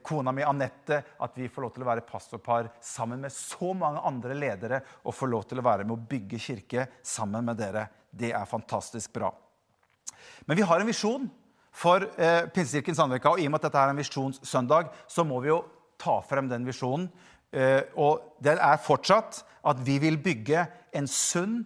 kona 0.05 0.31
mi 0.33 0.43
Anette 0.43 0.97
at 1.21 1.37
vi 1.37 1.47
får 1.51 1.63
lov 1.63 1.73
til 1.75 1.85
å 1.85 1.87
være 1.87 2.03
pastorpar 2.07 2.71
sammen 2.83 3.21
med 3.23 3.33
så 3.33 3.71
mange 3.77 4.01
andre 4.07 4.35
ledere 4.35 4.81
og 5.03 5.15
får 5.15 5.31
lov 5.31 5.45
til 5.49 5.61
å 5.61 5.65
være 5.65 5.85
med 5.85 5.95
å 5.95 6.07
bygge 6.09 6.41
kirke 6.41 6.87
sammen 7.05 7.45
med 7.45 7.59
dere. 7.61 7.85
Det 8.09 8.33
er 8.33 8.49
fantastisk 8.49 9.13
bra. 9.15 9.29
Men 10.45 10.57
vi 10.57 10.65
har 10.65 10.81
en 10.81 10.89
visjon 10.89 11.29
for 11.75 12.07
eh, 12.17 12.47
Pinsekirken 12.55 12.97
Sandvika. 12.97 13.33
Og 13.33 13.43
i 13.43 13.47
og 13.47 13.53
med 13.53 13.61
at 13.61 13.69
dette 13.69 13.83
er 13.83 13.93
en 13.93 14.01
visjonssøndag, 14.01 14.91
så 15.11 15.25
må 15.27 15.41
vi 15.43 15.51
jo 15.51 15.61
ta 16.01 16.19
frem 16.25 16.49
den 16.51 16.67
visjonen. 16.67 17.09
Eh, 17.55 17.83
og 17.99 18.35
den 18.43 18.59
er 18.61 18.81
fortsatt 18.83 19.43
at 19.65 19.81
vi 19.85 19.99
vil 20.03 20.19
bygge 20.21 20.65
en 20.95 21.07
sunn 21.09 21.61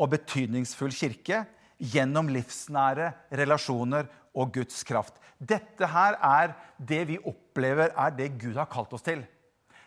og 0.00 0.12
betydningsfull 0.14 0.94
kirke 0.94 1.44
gjennom 1.82 2.30
livsnære 2.30 3.10
relasjoner 3.38 4.06
og 4.34 4.54
Guds 4.54 4.82
kraft. 4.88 5.18
Dette 5.38 5.88
her 5.88 6.18
er 6.22 6.56
det 6.78 7.04
vi 7.10 7.20
opplever 7.20 7.94
er 7.98 8.14
det 8.16 8.34
Gud 8.40 8.58
har 8.58 8.70
kalt 8.70 8.92
oss 8.96 9.04
til. 9.06 9.24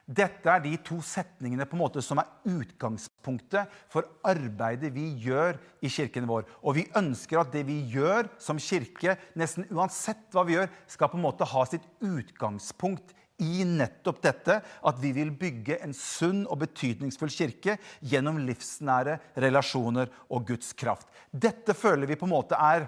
Dette 0.05 0.45
er 0.51 0.61
de 0.61 0.75
to 0.85 0.99
setningene 1.01 1.65
på 1.65 1.73
en 1.73 1.81
måte 1.81 2.01
som 2.05 2.19
er 2.21 2.29
utgangspunktet 2.45 3.71
for 3.89 4.05
arbeidet 4.27 4.91
vi 4.93 5.07
gjør 5.23 5.57
i 5.81 5.89
kirken 5.89 6.27
vår. 6.29 6.45
Og 6.61 6.77
vi 6.77 6.85
ønsker 6.93 7.41
at 7.41 7.49
det 7.55 7.63
vi 7.65 7.79
gjør 7.89 8.29
som 8.37 8.61
kirke, 8.61 9.15
nesten 9.33 9.65
uansett 9.73 10.27
hva 10.35 10.43
vi 10.45 10.59
gjør, 10.59 10.69
skal 10.85 11.09
på 11.09 11.17
en 11.17 11.25
måte 11.25 11.47
ha 11.49 11.63
sitt 11.65 11.87
utgangspunkt 12.05 13.15
i 13.41 13.65
nettopp 13.67 14.21
dette 14.23 14.59
at 14.61 14.99
vi 15.01 15.09
vil 15.15 15.33
bygge 15.35 15.79
en 15.83 15.95
sunn 15.97 16.45
og 16.45 16.61
betydningsfull 16.61 17.33
kirke 17.33 17.79
gjennom 18.05 18.37
livsnære 18.45 19.17
relasjoner 19.41 20.13
og 20.29 20.45
Guds 20.51 20.69
kraft. 20.77 21.09
Dette 21.31 21.73
føler 21.75 22.07
vi 22.07 22.19
på 22.19 22.29
en 22.29 22.35
måte 22.35 22.61
er 22.61 22.87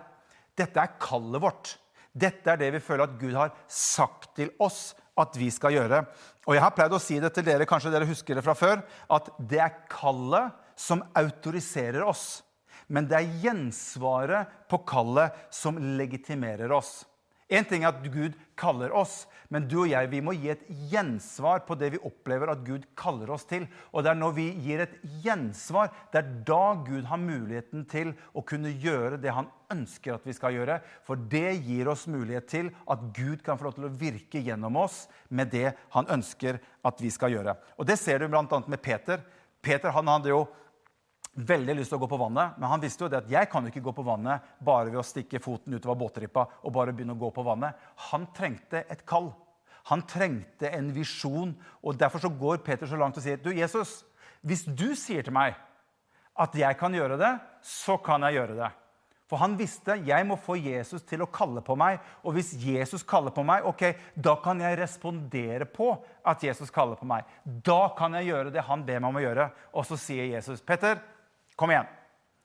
dette 0.58 0.82
er 0.82 0.96
kallet 1.02 1.44
vårt. 1.44 1.76
Dette 2.18 2.50
er 2.54 2.60
det 2.62 2.72
vi 2.74 2.82
føler 2.84 3.06
at 3.06 3.20
Gud 3.22 3.36
har 3.38 3.54
sagt 3.70 4.32
til 4.38 4.50
oss 4.64 4.96
at 5.18 5.38
vi 5.38 5.50
skal 5.54 5.76
gjøre. 5.76 6.02
Og 6.48 6.56
jeg 6.56 6.64
har 6.64 6.74
pleid 6.76 6.94
å 6.94 7.02
si 7.02 7.18
det 7.22 7.32
til 7.36 7.46
dere, 7.46 7.68
kanskje 7.70 7.92
dere 7.94 8.10
husker 8.10 8.38
det 8.38 8.46
fra 8.46 8.56
før, 8.58 8.82
at 9.14 9.30
det 9.50 9.62
er 9.64 9.80
kallet 9.92 10.54
som 10.78 11.02
autoriserer 11.18 12.06
oss. 12.06 12.42
Men 12.88 13.10
det 13.10 13.18
er 13.18 13.38
gjensvaret 13.44 14.54
på 14.72 14.80
kallet 14.88 15.36
som 15.54 15.80
legitimerer 16.00 16.72
oss. 16.72 17.02
En 17.48 17.64
ting 17.64 17.86
er 17.86 17.94
at 17.94 18.08
Gud 18.12 18.34
kaller 18.60 18.92
oss, 18.92 19.22
men 19.48 19.70
du 19.72 19.78
og 19.86 19.88
jeg 19.88 20.10
vi 20.12 20.20
må 20.24 20.34
gi 20.36 20.50
et 20.52 20.66
gjensvar 20.92 21.62
på 21.68 21.78
det 21.80 21.94
vi 21.94 22.02
opplever 22.10 22.52
at 22.52 22.66
Gud 22.68 22.84
kaller 23.00 23.32
oss 23.32 23.46
til. 23.48 23.64
Og 23.96 24.04
det 24.04 24.12
er 24.12 24.20
når 24.20 24.34
vi 24.36 24.48
gir 24.66 24.84
et 24.84 24.98
gjensvar, 25.24 25.94
det 26.12 26.20
er 26.20 26.34
da 26.50 26.76
Gud 26.84 27.08
har 27.08 27.22
muligheten 27.22 27.86
til 27.88 28.12
å 28.36 28.44
kunne 28.44 28.74
gjøre 28.76 29.22
det 29.24 29.32
han 29.32 29.48
ønsker 29.72 30.18
at 30.18 30.28
vi 30.28 30.36
skal 30.36 30.58
gjøre. 30.58 30.82
For 31.08 31.16
det 31.32 31.56
gir 31.64 31.88
oss 31.94 32.04
mulighet 32.12 32.52
til 32.52 32.74
at 32.84 33.08
Gud 33.16 33.40
kan 33.46 33.60
få 33.60 33.70
lov 33.70 33.80
til 33.80 33.88
å 33.88 33.96
virke 34.04 34.44
gjennom 34.44 34.84
oss 34.84 35.06
med 35.30 35.54
det 35.56 35.72
han 35.96 36.12
ønsker 36.18 36.60
at 36.88 37.04
vi 37.04 37.14
skal 37.16 37.32
gjøre. 37.38 37.56
Og 37.80 37.88
det 37.88 37.96
ser 38.02 38.20
du 38.20 38.28
bl.a. 38.28 38.44
med 38.44 38.84
Peter. 38.84 39.24
Peter 39.64 39.96
han 39.96 40.12
hadde 40.12 40.36
jo 40.36 40.44
veldig 41.38 41.76
lyst 41.78 41.92
til 41.94 42.00
å 42.00 42.02
gå 42.02 42.10
på 42.10 42.20
vannet, 42.20 42.56
men 42.58 42.72
han 42.72 42.82
visste 42.82 43.06
jo 43.06 43.10
det 43.12 43.20
at 43.22 43.30
jeg 43.32 43.50
kan 43.52 43.66
jo 43.66 43.72
ikke 43.72 43.84
gå 43.86 43.94
på 44.00 44.06
vannet 44.08 44.46
bare 44.66 44.90
ved 44.90 45.02
å 45.02 45.06
stikke 45.06 45.42
foten 45.44 45.76
utover 45.78 46.00
båtrippa 46.00 46.48
og 46.64 46.74
bare 46.74 46.96
begynne 46.96 47.14
å 47.14 47.22
gå 47.22 47.30
på 47.36 47.46
vannet. 47.46 47.78
Han 48.10 48.30
trengte 48.36 48.84
et 48.90 49.06
kall. 49.08 49.30
Han 49.92 50.04
trengte 50.10 50.72
en 50.74 50.90
visjon. 50.96 51.54
og 51.84 52.00
Derfor 52.00 52.26
så 52.26 52.34
går 52.34 52.64
Peter 52.66 52.90
så 52.90 53.00
langt 53.00 53.20
og 53.20 53.24
sier 53.24 53.40
du, 53.42 53.52
Jesus, 53.56 54.02
hvis 54.42 54.66
du 54.66 54.92
sier 54.98 55.24
til 55.26 55.36
meg 55.36 55.56
at 56.38 56.54
jeg 56.58 56.78
kan 56.80 56.94
gjøre 56.94 57.18
det, 57.20 57.32
så 57.66 57.98
kan 58.02 58.26
jeg 58.28 58.40
gjøre 58.40 58.58
det. 58.58 58.74
For 59.28 59.42
han 59.42 59.58
visste 59.60 59.98
jeg 60.08 60.24
må 60.28 60.38
få 60.40 60.56
Jesus 60.56 61.04
til 61.08 61.26
å 61.26 61.30
kalle 61.32 61.60
på 61.66 61.76
meg. 61.80 62.00
Og 62.24 62.38
hvis 62.38 62.54
Jesus 62.64 63.04
kaller 63.08 63.34
på 63.36 63.44
meg, 63.48 63.66
ok, 63.68 63.84
da 64.16 64.38
kan 64.44 64.62
jeg 64.64 64.80
respondere 64.80 65.68
på 65.68 65.90
at 66.24 66.46
Jesus 66.48 66.72
kaller 66.72 66.96
på 67.00 67.08
meg. 67.10 67.28
Da 67.44 67.90
kan 67.98 68.16
jeg 68.16 68.30
gjøre 68.30 68.54
det 68.56 68.64
han 68.70 68.86
ber 68.88 69.04
meg 69.04 69.12
om 69.12 69.20
å 69.20 69.26
gjøre. 69.26 69.50
Og 69.76 69.88
så 69.90 70.00
sier 70.00 70.32
Jesus, 70.32 70.64
Petter, 70.64 71.02
Kom 71.58 71.74
igjen. 71.74 71.90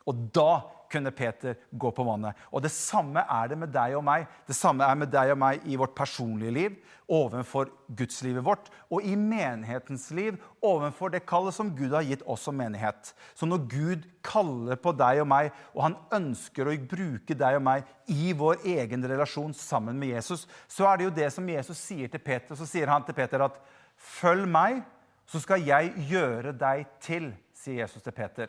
Og 0.09 0.29
da 0.35 0.51
kunne 0.93 1.13
Peter 1.15 1.57
gå 1.71 1.91
på 1.95 2.05
vannet. 2.05 2.37
Og 2.53 2.63
det 2.65 2.73
samme 2.75 3.23
er 3.25 3.49
det 3.51 3.59
med 3.63 3.73
deg 3.73 3.95
og 3.97 4.05
meg. 4.05 4.27
Det 4.49 4.57
samme 4.57 4.85
er 4.85 4.99
med 4.99 5.11
deg 5.13 5.33
og 5.33 5.41
meg 5.41 5.65
i 5.65 5.79
vårt 5.81 5.95
personlige 5.97 6.53
liv, 6.53 6.77
overfor 7.13 7.71
gudslivet 7.97 8.45
vårt, 8.45 8.69
og 8.93 9.05
i 9.05 9.15
menighetens 9.19 10.09
liv, 10.17 10.39
overfor 10.65 11.13
det 11.13 11.25
kallet 11.29 11.57
som 11.57 11.73
Gud 11.77 11.95
har 11.97 12.07
gitt 12.07 12.25
oss 12.31 12.47
som 12.49 12.57
menighet. 12.57 13.13
Så 13.37 13.49
når 13.49 13.67
Gud 13.73 14.07
kaller 14.25 14.81
på 14.81 14.95
deg 14.97 15.23
og 15.25 15.29
meg, 15.33 15.53
og 15.75 15.85
han 15.89 15.99
ønsker 16.21 16.69
å 16.69 16.79
bruke 16.89 17.37
deg 17.37 17.59
og 17.59 17.67
meg 17.69 17.93
i 18.13 18.33
vår 18.37 18.65
egen 18.77 19.05
relasjon 19.09 19.55
sammen 19.57 20.01
med 20.01 20.15
Jesus, 20.17 20.47
så 20.69 20.89
er 20.89 20.99
det 20.99 21.09
jo 21.09 21.19
det 21.23 21.31
som 21.35 21.49
Jesus 21.49 21.81
sier 21.81 22.13
til 22.13 22.23
Peter. 22.23 22.57
Så 22.57 22.69
sier 22.69 22.93
han 22.93 23.05
til 23.07 23.17
Peter 23.17 23.45
at 23.45 23.61
'følg 23.97 24.49
meg, 24.49 24.83
så 25.27 25.41
skal 25.41 25.63
jeg 25.63 25.95
gjøre 26.09 26.53
deg 26.53 26.87
til', 27.01 27.33
sier 27.55 27.85
Jesus 27.85 28.03
til 28.03 28.13
Peter. 28.13 28.49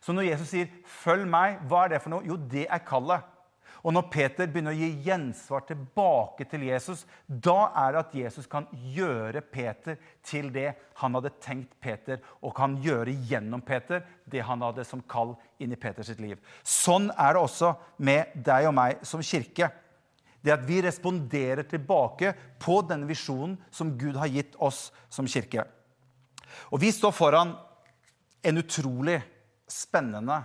Så 0.00 0.12
når 0.12 0.30
Jesus 0.30 0.48
sier 0.48 0.66
'følg 0.84 1.26
meg', 1.26 1.58
hva 1.68 1.84
er 1.84 1.88
det 1.88 2.02
for 2.02 2.10
noe? 2.10 2.26
Jo, 2.26 2.36
det 2.36 2.66
er 2.70 2.78
kallet. 2.78 3.22
Og 3.86 3.94
når 3.94 4.08
Peter 4.10 4.48
begynner 4.50 4.74
å 4.74 4.78
gi 4.78 4.88
gjensvar 5.06 5.62
tilbake 5.68 6.44
til 6.50 6.64
Jesus, 6.66 7.04
da 7.28 7.70
er 7.78 7.94
det 7.94 8.00
at 8.00 8.14
Jesus 8.14 8.48
kan 8.50 8.66
gjøre 8.94 9.40
Peter 9.40 9.98
til 10.26 10.50
det 10.54 10.72
han 10.98 11.14
hadde 11.14 11.30
tenkt 11.40 11.76
Peter, 11.80 12.18
og 12.42 12.56
kan 12.58 12.76
gjøre 12.82 13.14
gjennom 13.30 13.62
Peter 13.62 14.02
det 14.26 14.42
han 14.42 14.64
hadde 14.66 14.84
som 14.84 15.02
kall 15.08 15.36
inn 15.62 15.72
i 15.72 15.78
Peters 15.78 16.10
liv. 16.18 16.40
Sånn 16.66 17.10
er 17.14 17.36
det 17.36 17.44
også 17.44 17.74
med 17.98 18.34
deg 18.34 18.66
og 18.66 18.74
meg 18.74 19.06
som 19.06 19.22
kirke. 19.22 19.70
Det 20.42 20.54
at 20.54 20.66
vi 20.66 20.82
responderer 20.82 21.66
tilbake 21.66 22.34
på 22.62 22.80
denne 22.86 23.08
visjonen 23.08 23.56
som 23.70 23.96
Gud 23.98 24.18
har 24.18 24.30
gitt 24.30 24.58
oss 24.58 24.88
som 25.10 25.26
kirke. 25.26 25.64
Og 26.72 26.82
vi 26.82 26.90
står 26.94 27.14
foran 27.14 27.54
en 28.42 28.58
utrolig 28.58 29.18
spennende 29.72 30.40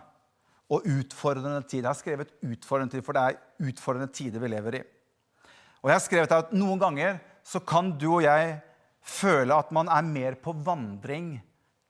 og 0.73 0.87
utfordrende 0.87 1.61
tid. 1.67 1.81
Jeg 1.83 1.89
har 1.89 1.99
skrevet 1.99 2.33
utfordrende 2.41 2.95
tid, 2.95 3.05
for 3.05 3.15
det 3.15 3.23
er 3.23 3.69
utfordrende 3.69 4.13
tider 4.13 4.43
vi 4.43 4.51
lever 4.51 4.79
i. 4.79 4.83
Og 5.83 5.91
jeg 5.91 5.97
har 5.97 6.05
skrevet 6.05 6.35
at 6.35 6.53
Noen 6.55 6.79
ganger 6.81 7.19
så 7.43 7.59
kan 7.59 7.91
du 7.99 8.07
og 8.15 8.23
jeg 8.23 8.55
føle 9.03 9.55
at 9.55 9.71
man 9.75 9.89
er 9.91 10.05
mer 10.07 10.37
på 10.39 10.53
vandring 10.63 11.35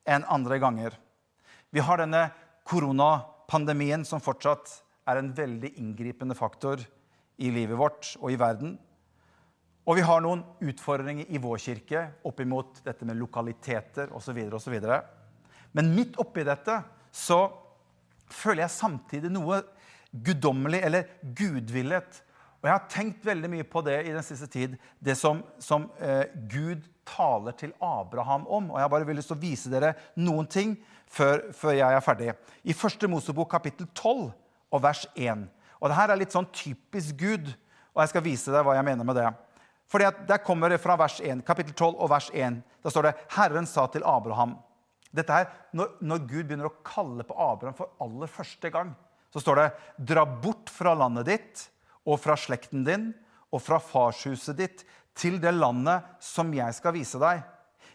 enn 0.10 0.26
andre 0.34 0.58
ganger. 0.60 0.96
Vi 1.70 1.84
har 1.84 2.02
denne 2.02 2.26
koronapandemien 2.68 4.06
som 4.08 4.24
fortsatt 4.24 4.80
er 5.10 5.20
en 5.20 5.30
veldig 5.36 5.76
inngripende 5.78 6.36
faktor 6.38 6.82
i 7.38 7.52
livet 7.54 7.78
vårt 7.78 8.16
og 8.20 8.32
i 8.32 8.40
verden. 8.40 8.76
Og 9.84 9.98
vi 10.00 10.06
har 10.08 10.22
noen 10.24 10.44
utfordringer 10.64 11.28
i 11.28 11.42
vår 11.44 11.60
kirke 11.60 12.06
oppimot 12.26 12.80
dette 12.86 13.06
med 13.06 13.20
lokaliteter 13.20 14.14
osv. 14.16 14.40
Men 15.74 15.96
midt 15.96 16.20
oppi 16.22 16.46
dette 16.48 16.80
så 17.14 17.46
føler 18.34 18.66
jeg 18.66 18.74
samtidig 18.74 19.32
noe 19.32 19.62
guddommelig 20.26 20.82
eller 20.86 21.10
gudvillet. 21.38 22.22
Og 22.62 22.70
jeg 22.70 22.74
har 22.74 22.90
tenkt 22.90 23.26
veldig 23.28 23.50
mye 23.52 23.68
på 23.68 23.82
det 23.86 24.00
i 24.08 24.14
den 24.16 24.26
siste 24.26 24.48
tid, 24.48 24.78
det 25.04 25.18
som, 25.20 25.42
som 25.60 25.90
eh, 26.00 26.32
Gud 26.50 26.86
taler 27.06 27.56
til 27.60 27.74
Abraham 27.84 28.48
om. 28.48 28.72
Og 28.72 28.80
jeg 28.80 28.92
bare 28.94 29.08
vil 29.10 29.20
lyst 29.20 29.30
til 29.34 29.38
å 29.38 29.44
vise 29.44 29.72
dere 29.72 29.94
noen 30.16 30.48
ting 30.48 30.78
før, 31.12 31.50
før 31.54 31.76
jeg 31.76 31.98
er 31.98 32.06
ferdig. 32.06 32.32
I 32.64 32.78
første 32.78 33.10
Mosebok 33.12 33.52
kapittel 33.52 33.90
12 33.92 34.30
og 34.74 34.84
vers 34.86 35.04
1. 35.14 35.44
Og 35.82 35.92
det 35.92 35.98
her 36.00 36.14
er 36.14 36.22
litt 36.22 36.34
sånn 36.34 36.48
typisk 36.56 37.20
Gud, 37.20 37.52
og 37.94 38.06
jeg 38.06 38.14
skal 38.14 38.26
vise 38.26 38.54
deg 38.54 38.64
hva 38.66 38.78
jeg 38.78 38.88
mener 38.88 39.06
med 39.06 39.20
det. 39.20 39.28
Fordi 39.92 40.08
at 40.08 40.24
Der 40.28 40.40
kommer 40.42 40.72
det 40.72 40.80
fra 40.82 40.96
vers 40.98 41.20
1, 41.20 41.44
kapittel 41.46 41.76
12 41.76 41.98
og 42.00 42.10
vers 42.10 42.32
1. 42.34 42.62
Da 42.82 42.90
står 42.90 43.10
det 43.10 43.18
Herren 43.36 43.68
sa 43.68 43.86
til 43.92 44.08
Abraham 44.08 44.56
dette 45.14 45.36
her, 45.36 45.50
når, 45.78 45.98
når 46.02 46.24
Gud 46.26 46.48
begynner 46.48 46.70
å 46.70 46.78
kalle 46.86 47.26
på 47.28 47.38
Abraham 47.38 47.76
for 47.78 47.94
aller 48.04 48.32
første 48.32 48.72
gang, 48.74 48.94
så 49.34 49.42
står 49.42 49.60
det 49.60 49.70
Dra 50.14 50.26
bort 50.26 50.72
fra 50.74 50.94
landet 50.98 51.30
ditt 51.30 51.64
og 52.10 52.20
fra 52.22 52.36
slekten 52.38 52.84
din 52.86 53.12
og 53.54 53.62
fra 53.62 53.80
farshuset 53.82 54.58
ditt 54.58 54.84
til 55.18 55.40
det 55.42 55.54
landet 55.54 56.06
som 56.24 56.50
jeg 56.54 56.74
skal 56.76 56.96
vise 56.96 57.22
deg. 57.22 57.44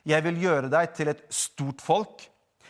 Jeg 0.07 0.25
vil 0.25 0.39
gjøre 0.45 0.71
deg 0.73 0.95
til 0.97 1.11
et 1.13 1.25
stort 1.35 1.83
folk. 1.85 2.23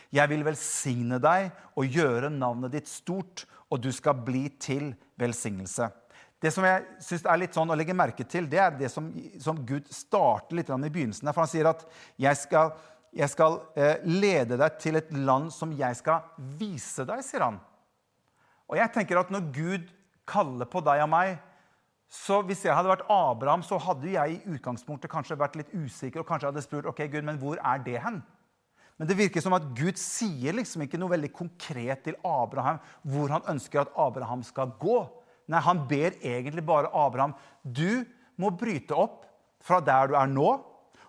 Jeg 0.09 0.31
vil 0.31 0.43
velsigne 0.45 1.19
deg 1.21 1.51
og 1.77 1.97
gjøre 1.97 2.31
navnet 2.33 2.73
ditt 2.73 2.89
stort, 2.89 3.45
og 3.69 3.81
du 3.83 3.91
skal 3.93 4.17
bli 4.25 4.47
til 4.57 4.89
velsignelse. 5.21 5.91
Det 6.39 6.51
som 6.55 6.63
jeg 6.63 6.85
synes 7.03 7.25
er 7.27 7.39
litt 7.41 7.55
sånn 7.55 7.69
å 7.69 7.75
legge 7.77 7.95
merke 7.95 8.23
til, 8.23 8.47
det 8.49 8.61
er 8.63 8.77
det 8.79 8.89
som, 8.91 9.09
som 9.43 9.59
Gud 9.67 9.89
starter 9.93 10.57
litt 10.57 10.71
i 10.71 10.77
begynnelsen. 10.87 11.29
For 11.33 11.43
han 11.43 11.51
sier 11.51 11.67
at 11.69 11.83
'jeg 12.17 12.37
skal, 12.39 12.71
jeg 13.15 13.31
skal 13.31 13.59
eh, 13.75 14.01
lede 14.05 14.57
deg 14.59 14.77
til 14.81 14.99
et 14.99 15.11
land 15.15 15.49
som 15.53 15.71
jeg 15.73 15.97
skal 15.97 16.27
vise 16.59 17.05
deg', 17.07 17.23
sier 17.25 17.45
han. 17.47 17.59
Og 18.69 18.77
jeg 18.77 18.93
tenker 18.93 19.17
at 19.17 19.31
når 19.33 19.47
Gud 19.53 19.87
kaller 20.29 20.69
på 20.69 20.81
deg 20.85 21.05
og 21.05 21.09
meg 21.09 21.37
så 22.09 22.39
Hvis 22.41 22.63
jeg 22.65 22.73
hadde 22.73 22.89
vært 22.89 23.05
Abraham, 23.05 23.61
så 23.61 23.77
hadde 23.77 24.09
jeg 24.09 24.31
i 24.33 24.55
utgangspunktet 24.55 25.11
kanskje 25.11 25.37
vært 25.37 25.59
litt 25.59 25.69
usikker 25.77 26.23
og 26.23 26.25
kanskje 26.25 26.49
hadde 26.49 26.63
spurt 26.65 26.87
ok 26.89 27.03
Gud, 27.05 27.21
men 27.21 27.37
hvor 27.37 27.59
er 27.61 27.83
det 27.85 27.99
hen? 28.01 28.23
Men 28.97 29.07
det 29.07 29.17
virker 29.19 29.43
som 29.45 29.53
at 29.53 29.67
Gud 29.77 29.99
sier 30.01 30.57
liksom 30.57 30.81
ikke 30.83 30.97
noe 30.97 31.13
veldig 31.13 31.29
konkret 31.31 32.01
til 32.07 32.17
Abraham 32.25 32.81
hvor 33.05 33.29
han 33.29 33.45
ønsker 33.53 33.83
at 33.83 33.93
Abraham 33.93 34.41
skal 34.43 34.73
gå. 34.81 34.97
Nei, 35.53 35.61
han 35.61 35.85
ber 35.85 36.17
egentlig 36.17 36.65
bare 36.65 36.89
Abraham 36.89 37.37
du 37.61 38.01
må 38.41 38.49
bryte 38.57 38.97
opp 38.97 39.27
fra 39.61 39.77
der 39.83 40.09
du 40.09 40.17
er 40.17 40.33
nå, 40.33 40.49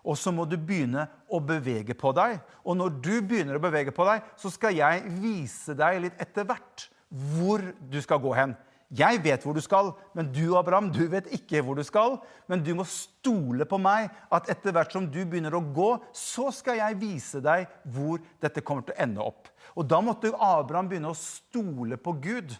og 0.01 0.17
så 0.17 0.33
må 0.33 0.47
du 0.49 0.57
begynne 0.57 1.05
å 1.29 1.39
bevege 1.43 1.95
på 1.97 2.13
deg. 2.17 2.39
Og 2.65 2.77
når 2.79 2.97
du 3.03 3.13
begynner 3.19 3.57
å 3.57 3.63
bevege 3.63 3.93
på 3.95 4.07
deg, 4.07 4.25
så 4.39 4.51
skal 4.53 4.75
jeg 4.77 5.05
vise 5.21 5.75
deg 5.77 6.01
litt 6.07 6.19
etter 6.21 6.47
hvert 6.49 6.89
hvor 7.11 7.63
du 7.91 7.99
skal 8.03 8.21
gå 8.23 8.33
hen. 8.37 8.55
Jeg 8.91 9.21
vet 9.23 9.43
hvor 9.45 9.55
du 9.55 9.61
skal, 9.63 9.93
men 10.17 10.27
du 10.35 10.57
Abraham, 10.59 10.89
du 10.91 11.05
vet 11.11 11.29
ikke 11.31 11.61
hvor 11.63 11.77
du 11.79 11.83
skal. 11.87 12.17
Men 12.51 12.63
du 12.63 12.73
må 12.75 12.83
stole 12.87 13.63
på 13.67 13.79
meg, 13.79 14.09
at 14.27 14.49
etter 14.51 14.75
hvert 14.75 14.91
som 14.91 15.07
du 15.07 15.21
begynner 15.21 15.55
å 15.55 15.63
gå, 15.63 15.93
så 16.15 16.49
skal 16.55 16.81
jeg 16.81 16.99
vise 16.99 17.39
deg 17.43 17.69
hvor 17.93 18.19
dette 18.43 18.63
kommer 18.65 18.83
til 18.83 18.97
å 18.97 19.03
ende 19.05 19.23
opp. 19.23 19.47
Og 19.79 19.87
da 19.87 20.01
måtte 20.03 20.33
Abraham 20.35 20.91
begynne 20.91 21.13
å 21.13 21.19
stole 21.19 21.99
på 22.01 22.17
Gud 22.19 22.57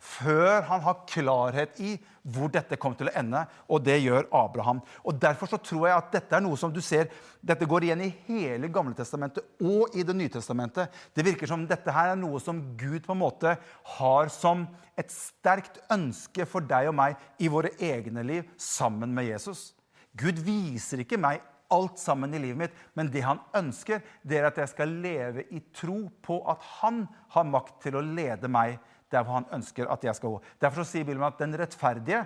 før 0.00 0.64
han 0.64 0.80
har 0.80 1.02
klarhet 1.08 1.76
i 1.84 1.94
hvor 2.20 2.50
dette 2.52 2.76
kommer 2.80 2.98
til 2.98 3.10
å 3.10 3.14
ende. 3.16 3.42
Og 3.68 3.82
det 3.84 3.98
gjør 4.00 4.28
Abraham. 4.36 4.80
Og 5.04 5.18
Derfor 5.20 5.50
så 5.50 5.60
tror 5.60 5.86
jeg 5.88 5.96
at 5.96 6.12
dette 6.14 6.36
er 6.36 6.44
noe 6.44 6.56
som 6.60 6.72
du 6.72 6.80
ser, 6.84 7.10
dette 7.40 7.68
går 7.68 7.86
igjen 7.86 8.04
i 8.06 8.12
hele 8.26 8.70
Gamle 8.72 8.96
Testamentet 8.96 9.44
og 9.60 9.96
i 9.96 10.04
Det 10.06 10.16
nye 10.16 10.32
testamentet. 10.32 10.88
Det 11.14 11.24
virker 11.24 11.48
som 11.48 11.66
dette 11.68 11.92
her 11.92 12.14
er 12.14 12.20
noe 12.20 12.40
som 12.40 12.62
Gud 12.80 13.04
på 13.04 13.14
en 13.16 13.22
måte 13.22 13.54
har 13.96 14.32
som 14.32 14.66
et 14.98 15.12
sterkt 15.12 15.80
ønske 15.92 16.44
for 16.48 16.64
deg 16.64 16.90
og 16.90 16.96
meg 16.96 17.20
i 17.40 17.48
våre 17.52 17.72
egne 17.80 18.24
liv 18.26 18.48
sammen 18.60 19.14
med 19.16 19.30
Jesus. 19.30 19.70
Gud 20.16 20.40
viser 20.44 21.04
ikke 21.04 21.20
meg 21.20 21.44
alt 21.70 22.00
sammen 22.02 22.34
i 22.34 22.40
livet 22.42 22.58
mitt, 22.58 22.78
men 22.98 23.10
det 23.12 23.22
han 23.22 23.38
ønsker, 23.56 24.02
det 24.26 24.40
er 24.40 24.48
at 24.48 24.58
jeg 24.58 24.72
skal 24.72 24.96
leve 25.02 25.44
i 25.54 25.60
tro 25.76 26.02
på 26.22 26.40
at 26.50 26.64
han 26.80 27.04
har 27.36 27.46
makt 27.46 27.84
til 27.86 27.98
å 27.98 28.02
lede 28.04 28.50
meg 28.50 28.80
der 29.10 29.24
hvor 29.24 29.40
han 29.40 29.48
ønsker 29.58 29.90
at 29.90 30.04
jeg 30.06 30.16
skal 30.18 30.36
gå. 30.36 30.42
Derfor 30.62 30.86
sier 30.86 31.06
Bibelen 31.06 31.26
at 31.26 31.40
den 31.40 31.56
rettferdige 31.58 32.24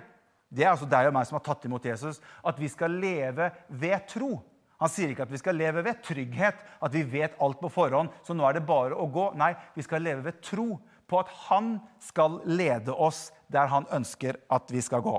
det 0.55 0.63
er 0.63 0.71
altså 0.71 0.87
deg 0.87 1.09
og 1.09 1.15
meg 1.15 1.25
som 1.27 1.39
har 1.39 1.45
tatt 1.45 1.65
imot 1.67 1.85
Jesus, 1.87 2.21
at 2.45 2.59
vi 2.61 2.69
skal 2.71 2.93
leve 3.01 3.49
ved 3.67 4.05
tro. 4.07 4.37
Han 4.79 4.91
sier 4.91 5.11
ikke 5.11 5.25
at 5.25 5.31
vi 5.31 5.39
skal 5.39 5.57
leve 5.57 5.83
ved 5.85 6.01
trygghet, 6.05 6.59
at 6.83 6.93
vi 6.93 7.03
vet 7.15 7.37
alt 7.43 7.59
på 7.61 7.71
forhånd, 7.71 8.11
så 8.23 8.35
nå 8.35 8.45
er 8.47 8.57
det 8.57 8.67
bare 8.67 8.95
å 8.95 9.07
gå. 9.11 9.29
Nei, 9.39 9.53
vi 9.75 9.83
skal 9.83 10.03
leve 10.05 10.25
ved 10.27 10.41
tro 10.43 10.75
på 11.09 11.21
at 11.21 11.31
han 11.47 11.77
skal 12.01 12.39
lede 12.47 12.93
oss 12.93 13.29
der 13.51 13.69
han 13.71 13.87
ønsker 13.93 14.39
at 14.51 14.71
vi 14.73 14.83
skal 14.83 15.03
gå. 15.05 15.15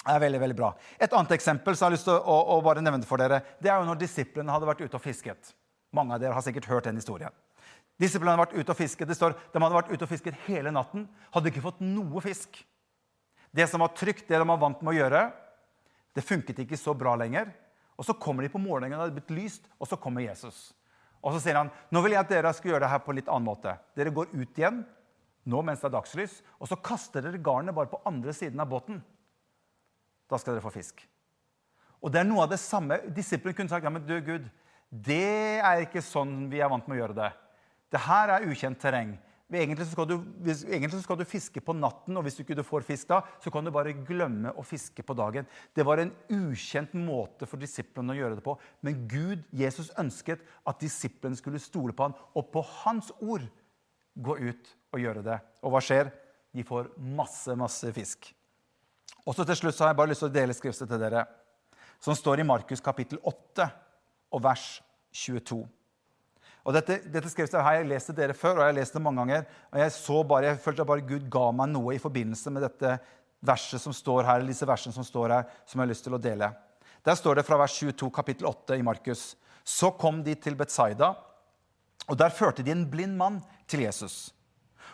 Det 0.00 0.14
er 0.14 0.22
veldig, 0.22 0.40
veldig 0.40 0.56
bra. 0.56 0.70
Et 0.96 1.12
annet 1.12 1.34
eksempel 1.36 1.76
som 1.76 1.84
jeg 1.84 1.90
har 1.90 1.96
lyst 1.98 2.08
til 2.08 2.16
å, 2.16 2.22
å, 2.24 2.56
å 2.56 2.62
bare 2.64 2.80
nevne 2.84 3.04
for 3.08 3.20
dere, 3.20 3.42
det 3.60 3.68
er 3.68 3.82
jo 3.82 3.88
når 3.90 4.00
disiplene 4.00 4.52
hadde 4.54 4.68
vært 4.70 4.80
ute 4.86 4.96
og 4.96 5.04
fisket. 5.04 5.52
Mange 5.96 6.16
av 6.16 6.22
dere 6.22 6.36
har 6.36 6.44
sikkert 6.46 6.70
hørt 6.70 6.88
den 6.88 7.00
historien. 7.00 7.34
Disiplene 8.00 8.32
hadde 8.32 8.46
vært 8.46 8.56
ute 8.56 8.72
og 8.72 8.78
fisket. 8.78 9.08
Det 9.08 9.16
står, 9.18 9.36
De 9.52 9.60
hadde 9.60 9.76
vært 9.76 9.92
ute 9.92 10.06
og 10.06 10.10
fisket 10.10 10.42
hele 10.46 10.72
natten, 10.72 11.06
hadde 11.34 11.50
ikke 11.52 11.64
fått 11.66 11.82
noe 11.84 12.22
fisk. 12.24 12.62
Det 13.52 13.66
som 13.68 13.82
var 13.82 13.92
trygt, 13.92 14.28
det 14.28 14.38
de 14.38 14.46
var 14.46 14.60
vant 14.62 14.80
med 14.80 14.94
å 14.94 14.96
gjøre, 14.96 15.24
det 16.14 16.24
funket 16.26 16.62
ikke 16.64 16.78
så 16.78 16.94
bra 16.96 17.16
lenger. 17.18 17.50
Og 18.00 18.06
Så 18.06 18.16
kommer 18.16 18.42
de 18.42 18.48
på 18.48 18.62
morgenen, 18.62 18.96
det 18.96 19.02
hadde 19.02 19.18
blitt 19.18 19.36
lyst, 19.36 19.68
og 19.78 19.88
så 19.88 19.98
kommer 20.00 20.24
Jesus. 20.24 20.72
Og 21.20 21.34
Så 21.34 21.42
sier 21.44 21.58
han 21.58 21.70
nå 21.92 22.00
vil 22.00 22.16
jeg 22.16 22.24
at 22.24 22.32
dere 22.32 22.52
skal 22.56 22.72
gjøre 22.72 22.86
det 22.86 22.92
her 22.94 23.04
på 23.04 23.12
litt 23.12 23.28
annen 23.28 23.50
måte. 23.50 23.76
Dere 23.94 24.14
går 24.14 24.32
ut 24.32 24.58
igjen 24.58 24.84
nå 25.50 25.60
mens 25.64 25.80
det 25.80 25.88
er 25.88 25.96
dagslys, 25.96 26.40
og 26.60 26.68
så 26.68 26.76
kaster 26.76 27.24
dere 27.24 27.40
garnet 27.40 27.74
bare 27.74 27.90
på 27.90 28.00
andre 28.08 28.32
siden 28.36 28.60
av 28.60 28.68
båten. 28.70 29.00
Da 30.30 30.38
skal 30.38 30.54
dere 30.54 30.64
få 30.64 30.72
fisk. 30.72 31.02
Og 32.00 32.12
det 32.12 32.22
er 32.22 32.28
noe 32.28 32.44
av 32.44 32.52
det 32.52 32.60
samme. 32.62 33.00
Disiplene 33.12 33.56
kunne 33.56 33.72
sagt 33.72 33.84
ja, 33.84 33.92
men 33.92 34.04
du, 34.06 34.14
Gud, 34.24 34.46
det 34.88 35.60
er 35.60 35.84
ikke 35.84 36.02
sånn 36.04 36.48
vi 36.52 36.60
er 36.60 36.70
vant 36.72 36.86
med 36.88 36.96
å 36.96 37.00
gjøre 37.02 37.18
det. 37.18 37.30
Det 37.90 38.00
her 38.06 38.36
er 38.36 38.46
ukjent 38.48 38.80
terreng. 38.80 39.16
Egentlig 39.50 39.88
skal, 39.90 40.06
du, 40.06 40.20
egentlig 40.46 41.00
skal, 41.02 41.18
du, 41.18 41.24
fiske 41.26 41.60
på 41.64 41.74
natten, 41.74 42.14
og 42.14 42.22
hvis 42.22 42.36
du 42.38 42.44
ikke 42.44 42.62
får 42.62 42.84
fisk 42.86 43.08
da, 43.10 43.18
så 43.42 43.50
kan 43.50 43.66
du 43.66 43.72
bare 43.74 43.96
glemme 44.06 44.52
å 44.54 44.62
fiske 44.62 45.02
på 45.02 45.16
dagen. 45.18 45.48
Det 45.74 45.82
var 45.86 45.98
en 45.98 46.12
ukjent 46.30 46.94
måte 46.94 47.48
for 47.50 47.58
disiplene 47.58 48.14
å 48.14 48.18
gjøre 48.20 48.38
det 48.38 48.44
på. 48.46 48.54
Men 48.86 49.00
Gud, 49.10 49.42
Jesus, 49.50 49.90
ønsket 49.98 50.44
at 50.70 50.78
disiplene 50.78 51.38
skulle 51.38 51.58
stole 51.62 51.96
på 51.96 52.06
han, 52.06 52.14
og 52.38 52.52
på 52.54 52.62
hans 52.84 53.10
ord 53.18 53.48
gå 54.14 54.38
ut 54.38 54.70
og 54.94 55.02
gjøre 55.02 55.26
det. 55.26 55.40
Og 55.66 55.74
hva 55.74 55.82
skjer? 55.82 56.12
De 56.54 56.62
får 56.66 56.92
masse, 57.18 57.50
masse 57.58 57.90
fisk. 57.96 58.30
Og 59.26 59.34
så 59.34 59.46
til 59.46 59.58
slutt 59.58 59.74
så 59.74 59.88
har 59.88 59.92
jeg 59.92 60.00
bare 60.00 60.12
lyst 60.12 60.22
til 60.22 60.30
å 60.30 60.36
dele 60.38 60.54
skriftet 60.56 60.90
til 60.90 61.02
dere, 61.02 61.26
som 62.00 62.14
står 62.16 62.40
i 62.40 62.46
Markus 62.46 62.82
kapittel 62.82 63.18
8 63.26 63.66
og 64.30 64.46
vers 64.46 64.72
22. 65.10 65.64
Og 66.64 66.74
dette, 66.76 66.98
dette 67.08 67.30
skriftet 67.32 67.62
har 67.64 67.78
jeg 67.78 67.88
lest 67.88 68.10
til 68.10 68.18
dere 68.18 68.36
før, 68.36 68.58
og 68.58 68.64
jeg 68.64 68.72
har 68.72 68.78
lest 68.80 68.96
det 68.96 69.02
mange 69.02 69.22
ganger. 69.22 69.46
og 69.72 69.78
Jeg 69.80 69.92
så 69.96 70.22
bare, 70.22 70.50
jeg 70.50 70.62
følte 70.64 70.88
bare 70.88 71.06
Gud 71.08 71.28
ga 71.32 71.46
meg 71.56 71.70
noe 71.72 71.94
i 71.96 72.02
forbindelse 72.02 72.52
med 72.52 72.66
dette 72.66 72.96
verset 73.40 73.80
som 73.80 73.94
står 73.96 74.26
her, 74.28 74.40
eller 74.40 74.52
disse 74.52 74.68
versene 74.68 74.96
som 74.96 75.06
står 75.06 75.36
her, 75.36 75.54
som 75.64 75.80
jeg 75.80 75.86
har 75.86 75.92
lyst 75.94 76.04
til 76.04 76.18
å 76.18 76.20
dele. 76.20 76.50
Der 77.04 77.16
står 77.16 77.40
det 77.40 77.46
fra 77.48 77.56
vers 77.62 77.78
22, 77.80 78.10
kapittel 78.12 78.50
8 78.50 78.76
i 78.76 78.84
Markus. 78.84 79.34
Så 79.64 79.94
kom 79.96 80.20
de 80.24 80.34
til 80.36 80.58
Betsaida, 80.58 81.14
og 82.10 82.18
der 82.18 82.34
førte 82.34 82.64
de 82.66 82.74
en 82.74 82.84
blind 82.90 83.16
mann 83.16 83.40
til 83.70 83.86
Jesus 83.86 84.30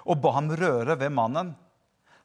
og 0.07 0.23
ba 0.23 0.33
ham 0.37 0.51
røre 0.55 0.97
ved 0.99 1.13
mannen. 1.15 1.53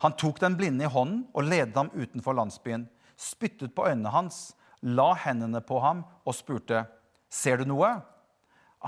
Han 0.01 0.17
tok 0.17 0.39
den 0.41 0.58
blinde 0.58 0.86
i 0.86 0.91
hånden 0.91 1.25
og 1.34 1.45
ledet 1.45 1.77
ham 1.77 1.91
utenfor 1.93 2.38
landsbyen, 2.38 2.88
spyttet 3.17 3.73
på 3.75 3.86
øynene 3.89 4.13
hans, 4.13 4.54
la 4.82 5.12
hendene 5.25 5.62
på 5.62 5.80
ham 5.82 6.04
og 6.25 6.36
spurte, 6.36 6.86
'Ser 7.30 7.58
du 7.58 7.65
noe?' 7.65 8.01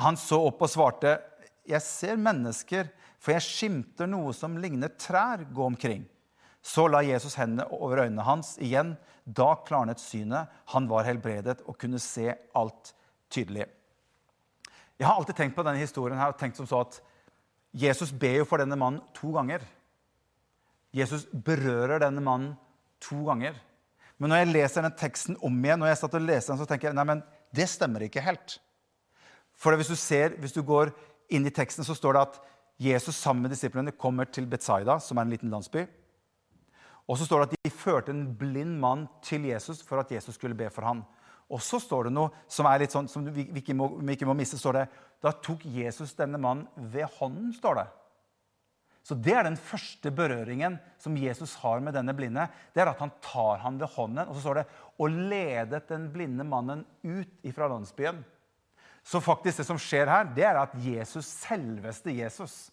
Han 0.01 0.17
så 0.17 0.39
opp 0.47 0.61
og 0.61 0.69
svarte, 0.69 1.19
'Jeg 1.67 1.81
ser 1.81 2.15
mennesker, 2.17 2.89
for 3.19 3.31
jeg 3.31 3.41
skimter 3.41 4.07
noe 4.07 4.33
som 4.33 4.57
ligner 4.57 4.89
trær, 4.89 5.45
gå 5.53 5.63
omkring.' 5.63 6.09
Så 6.63 6.87
la 6.87 7.01
Jesus 7.03 7.35
hendene 7.35 7.67
over 7.75 8.05
øynene 8.05 8.23
hans 8.23 8.57
igjen. 8.57 8.95
Da 9.27 9.55
klarnet 9.67 9.99
synet. 9.99 10.47
Han 10.71 10.87
var 10.87 11.03
helbredet 11.03 11.61
og 11.67 11.77
kunne 11.77 11.99
se 11.99 12.33
alt 12.55 12.93
tydelig. 13.29 13.67
Jeg 14.97 15.07
har 15.07 15.17
alltid 15.19 15.35
tenkt 15.35 15.55
på 15.57 15.63
denne 15.63 15.81
historien 15.81 16.17
her, 16.17 16.31
og 16.31 16.39
tenkt 16.39 16.55
som 16.55 16.67
så 16.69 16.85
at 16.85 17.01
Jesus 17.73 18.11
ber 18.11 18.37
jo 18.37 18.45
for 18.45 18.61
denne 18.61 18.77
mannen 18.79 19.01
to 19.17 19.33
ganger. 19.35 19.59
Jesus 20.93 21.25
berører 21.25 21.99
denne 21.99 22.21
mannen 22.23 22.53
to 23.01 23.25
ganger. 23.27 23.57
Men 24.21 24.31
når 24.31 24.43
jeg 24.43 24.51
leser 24.53 24.85
den 24.85 24.95
teksten 24.95 25.39
om 25.43 25.57
igjen, 25.65 25.81
når 25.81 25.91
jeg 25.91 25.99
satt 26.03 26.15
og 26.19 26.23
leste 26.23 26.53
den, 26.53 26.61
så 26.61 26.67
tenker 26.69 26.91
jeg 26.91 26.95
nei, 26.95 27.07
men 27.09 27.23
det 27.51 27.65
stemmer 27.67 28.05
ikke 28.05 28.23
helt. 28.23 28.59
For 29.55 29.75
hvis 29.77 29.91
du, 29.91 29.95
ser, 29.99 30.37
hvis 30.41 30.55
du 30.55 30.61
går 30.65 30.91
inn 31.33 31.45
i 31.47 31.53
teksten, 31.53 31.85
så 31.85 31.95
står 31.97 32.17
det 32.17 32.23
at 32.27 32.39
Jesus 32.83 33.15
sammen 33.15 33.45
med 33.45 33.53
disiplene 33.53 33.93
kommer 33.95 34.25
til 34.25 34.47
Betzaida, 34.49 34.97
som 34.99 35.17
er 35.17 35.27
en 35.27 35.33
liten 35.33 35.53
landsby. 35.53 35.85
Og 37.07 37.19
så 37.19 37.27
står 37.27 37.43
det 37.43 37.49
at 37.49 37.67
de 37.67 37.75
førte 37.75 38.13
en 38.13 38.25
blind 38.39 38.77
mann 38.79 39.07
til 39.23 39.45
Jesus 39.49 39.83
for 39.85 39.99
at 39.99 40.11
Jesus 40.11 40.35
skulle 40.39 40.57
be 40.57 40.69
for 40.71 40.87
ham. 40.87 41.03
Og 41.51 41.61
så 41.61 41.77
står 41.81 42.07
det 42.07 42.13
noe 42.15 42.31
som 42.51 42.67
er 42.69 42.81
litt 42.81 42.93
sånn, 42.95 43.09
som 43.11 43.25
vi, 43.27 43.45
ikke 43.59 43.75
må, 43.77 43.89
vi 43.99 44.15
ikke 44.15 44.27
må 44.29 44.35
miste. 44.37 44.57
står 44.57 44.79
det, 44.79 44.85
Da 45.21 45.33
tok 45.43 45.65
Jesus 45.67 46.15
denne 46.17 46.39
mannen 46.41 46.67
ved 46.75 47.05
hånden. 47.19 47.51
står 47.53 47.75
det. 47.81 47.87
Så 49.03 49.15
Det 49.15 49.33
er 49.35 49.43
den 49.43 49.59
første 49.59 50.11
berøringen 50.11 50.79
som 50.97 51.17
Jesus 51.19 51.55
har 51.59 51.81
med 51.83 51.93
denne 51.93 52.15
blinde. 52.15 52.47
Det 52.73 52.81
er 52.81 52.87
at 52.87 52.99
han 52.99 53.11
tar 53.21 53.59
ham 53.59 53.79
ved 53.79 53.91
hånden, 53.91 54.27
og 54.27 54.35
så 54.35 54.41
står 54.41 54.61
det 54.61 54.67
og 54.97 55.09
ledet 55.09 55.89
den 55.89 56.07
blinde 56.13 56.43
mannen 56.47 56.85
ut 57.03 57.53
fra 57.53 57.67
landsbyen. 57.67 58.23
Så 59.03 59.19
faktisk 59.23 59.59
det 59.59 59.67
som 59.67 59.79
skjer 59.81 60.07
her, 60.07 60.29
det 60.35 60.45
er 60.47 60.61
at 60.61 60.75
Jesus, 60.79 61.27
selveste 61.27 62.13
Jesus 62.15 62.71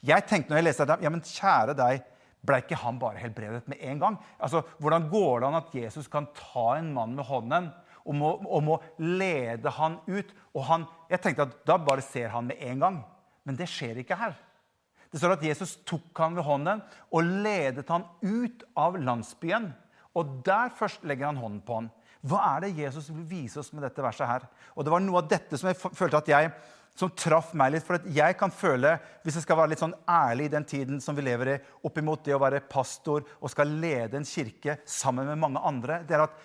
Jeg 0.00 0.24
tenkte 0.24 0.48
når 0.48 0.62
jeg 0.62 0.66
leste 0.70 0.86
dette, 0.88 1.04
ja, 1.04 1.12
men 1.12 1.20
kjære 1.20 1.74
deg, 1.76 2.04
ble 2.40 2.60
ikke 2.62 2.78
han 2.80 2.98
bare 3.00 3.20
helbredet 3.20 3.66
med 3.68 3.82
en 3.84 4.00
gang? 4.00 4.18
Altså, 4.40 4.62
Hvordan 4.80 5.10
går 5.12 5.40
det 5.42 5.48
an 5.50 5.58
at 5.60 5.74
Jesus 5.76 6.08
kan 6.08 6.30
ta 6.36 6.78
en 6.78 6.92
mann 6.96 7.12
med 7.16 7.28
hånden 7.28 7.68
og 8.00 8.16
må, 8.16 8.30
og 8.48 8.62
må 8.64 8.78
lede 8.96 9.72
han 9.76 9.98
ut? 10.08 10.32
Og 10.56 10.64
han, 10.70 10.86
jeg 11.10 11.20
tenkte 11.20 11.44
at 11.44 11.58
da 11.68 11.76
bare 11.76 12.04
ser 12.04 12.32
han 12.32 12.48
med 12.48 12.62
en 12.64 12.80
gang. 12.80 13.02
Men 13.44 13.60
det 13.60 13.68
skjer 13.68 14.00
ikke 14.00 14.16
her. 14.16 14.32
Det 15.10 15.20
står 15.20 15.36
at 15.36 15.44
Jesus 15.44 15.76
tok 15.88 16.16
han 16.22 16.36
ved 16.38 16.46
hånden 16.46 16.82
og 17.10 17.30
ledet 17.44 17.88
han 17.90 18.06
ut 18.22 18.64
av 18.78 18.96
landsbyen. 18.96 19.72
Og 20.16 20.40
der 20.46 20.72
først 20.78 21.04
legger 21.06 21.28
han 21.28 21.40
hånden 21.40 21.62
på 21.66 21.80
han. 21.80 21.90
Hva 22.26 22.40
er 22.54 22.66
det 22.66 22.76
Jesus 22.82 23.08
vil 23.12 23.24
vise 23.28 23.60
oss 23.62 23.72
med 23.72 23.84
dette 23.86 24.04
verset 24.04 24.28
her? 24.28 24.44
Og 24.76 24.84
det 24.84 24.92
var 24.92 25.02
noe 25.04 25.22
av 25.22 25.30
dette 25.30 25.56
som 25.56 25.70
jeg 25.70 25.78
følte 25.80 26.20
at 26.20 26.30
jeg 26.30 26.52
som 27.00 27.12
traff 27.16 27.54
meg 27.56 27.74
litt. 27.74 27.86
For 27.86 28.10
jeg 28.12 28.36
kan 28.38 28.52
føle, 28.52 28.96
hvis 29.24 29.38
jeg 29.38 29.46
skal 29.46 29.60
være 29.60 29.72
litt 29.72 29.82
sånn 29.82 29.96
ærlig 30.10 30.48
i 30.48 30.54
den 30.54 30.66
tiden 30.68 31.00
som 31.02 31.16
vi 31.16 31.24
lever 31.24 31.54
i, 31.54 31.58
oppimot 31.86 32.24
det 32.26 32.36
å 32.36 32.42
være 32.42 32.64
pastor 32.68 33.24
og 33.38 33.52
skal 33.52 33.72
lede 33.80 34.20
en 34.20 34.28
kirke 34.28 34.80
sammen 34.88 35.30
med 35.30 35.40
mange 35.40 35.62
andre, 35.64 36.02
det 36.06 36.18
er 36.18 36.26
at 36.26 36.40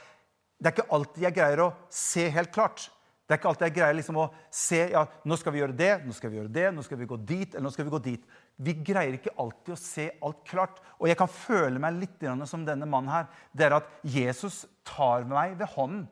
det 0.55 0.69
er 0.69 0.75
ikke 0.77 0.93
alltid 0.95 1.25
jeg 1.25 1.35
greier 1.35 1.61
å 1.65 1.71
se 1.91 2.29
helt 2.31 2.53
klart. 2.55 2.87
Det 3.25 3.33
er 3.33 3.39
ikke 3.39 3.49
alltid 3.49 3.65
jeg 3.65 3.73
greier 3.79 3.95
liksom 3.97 4.17
å 4.21 4.27
se 4.53 4.79
ja, 4.93 5.01
nå 5.25 5.37
skal 5.41 5.53
vi 5.55 5.61
gjøre 5.63 5.73
det, 5.77 5.93
nå 6.05 6.13
skal 6.13 6.29
vi 6.29 6.37
gjøre 6.37 6.51
det, 6.53 6.65
nå 6.75 6.83
skal 6.85 6.99
vi 6.99 7.07
gå 7.09 7.17
dit 7.17 7.55
eller 7.55 7.65
nå 7.65 7.71
skal 7.73 7.87
vi 7.87 7.93
gå 7.95 7.99
dit. 8.05 8.27
Vi 8.61 8.75
greier 8.85 9.17
ikke 9.17 9.33
alltid 9.41 9.73
å 9.73 9.79
se 9.81 10.05
alt 10.27 10.43
klart. 10.45 10.77
Og 10.99 11.09
jeg 11.09 11.17
kan 11.17 11.31
føle 11.31 11.81
meg 11.81 11.97
litt 12.03 12.27
som 12.45 12.67
denne 12.67 12.85
mannen 12.85 13.09
her. 13.09 13.25
Det 13.49 13.65
er 13.65 13.77
at 13.79 13.89
Jesus 14.05 14.67
tar 14.85 15.25
meg 15.25 15.57
ved 15.57 15.73
hånden, 15.73 16.05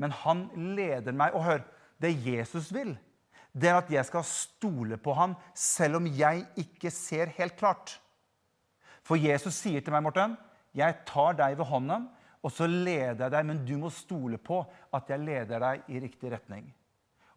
men 0.00 0.16
han 0.24 0.46
leder 0.56 1.12
meg. 1.12 1.36
Og 1.36 1.44
hør, 1.44 1.62
det 2.00 2.14
Jesus 2.24 2.72
vil, 2.72 2.94
det 3.52 3.68
er 3.68 3.82
at 3.82 3.92
jeg 3.92 4.08
skal 4.08 4.24
stole 4.24 4.96
på 5.02 5.12
ham 5.18 5.36
selv 5.52 6.00
om 6.00 6.08
jeg 6.08 6.46
ikke 6.64 6.92
ser 6.94 7.34
helt 7.36 7.58
klart. 7.60 7.98
For 9.04 9.20
Jesus 9.20 9.60
sier 9.60 9.84
til 9.84 9.92
meg, 9.92 10.06
Morten, 10.06 10.36
jeg 10.76 10.96
tar 11.08 11.36
deg 11.36 11.58
ved 11.60 11.68
hånden 11.68 12.08
og 12.42 12.54
så 12.54 12.68
leder 12.70 13.24
jeg 13.26 13.34
deg, 13.34 13.46
men 13.46 13.64
du 13.66 13.74
må 13.80 13.90
stole 13.94 14.38
på 14.38 14.62
at 14.94 15.10
jeg 15.10 15.24
leder 15.24 15.62
deg 15.64 15.90
i 15.90 16.02
riktig 16.04 16.30
retning. 16.32 16.68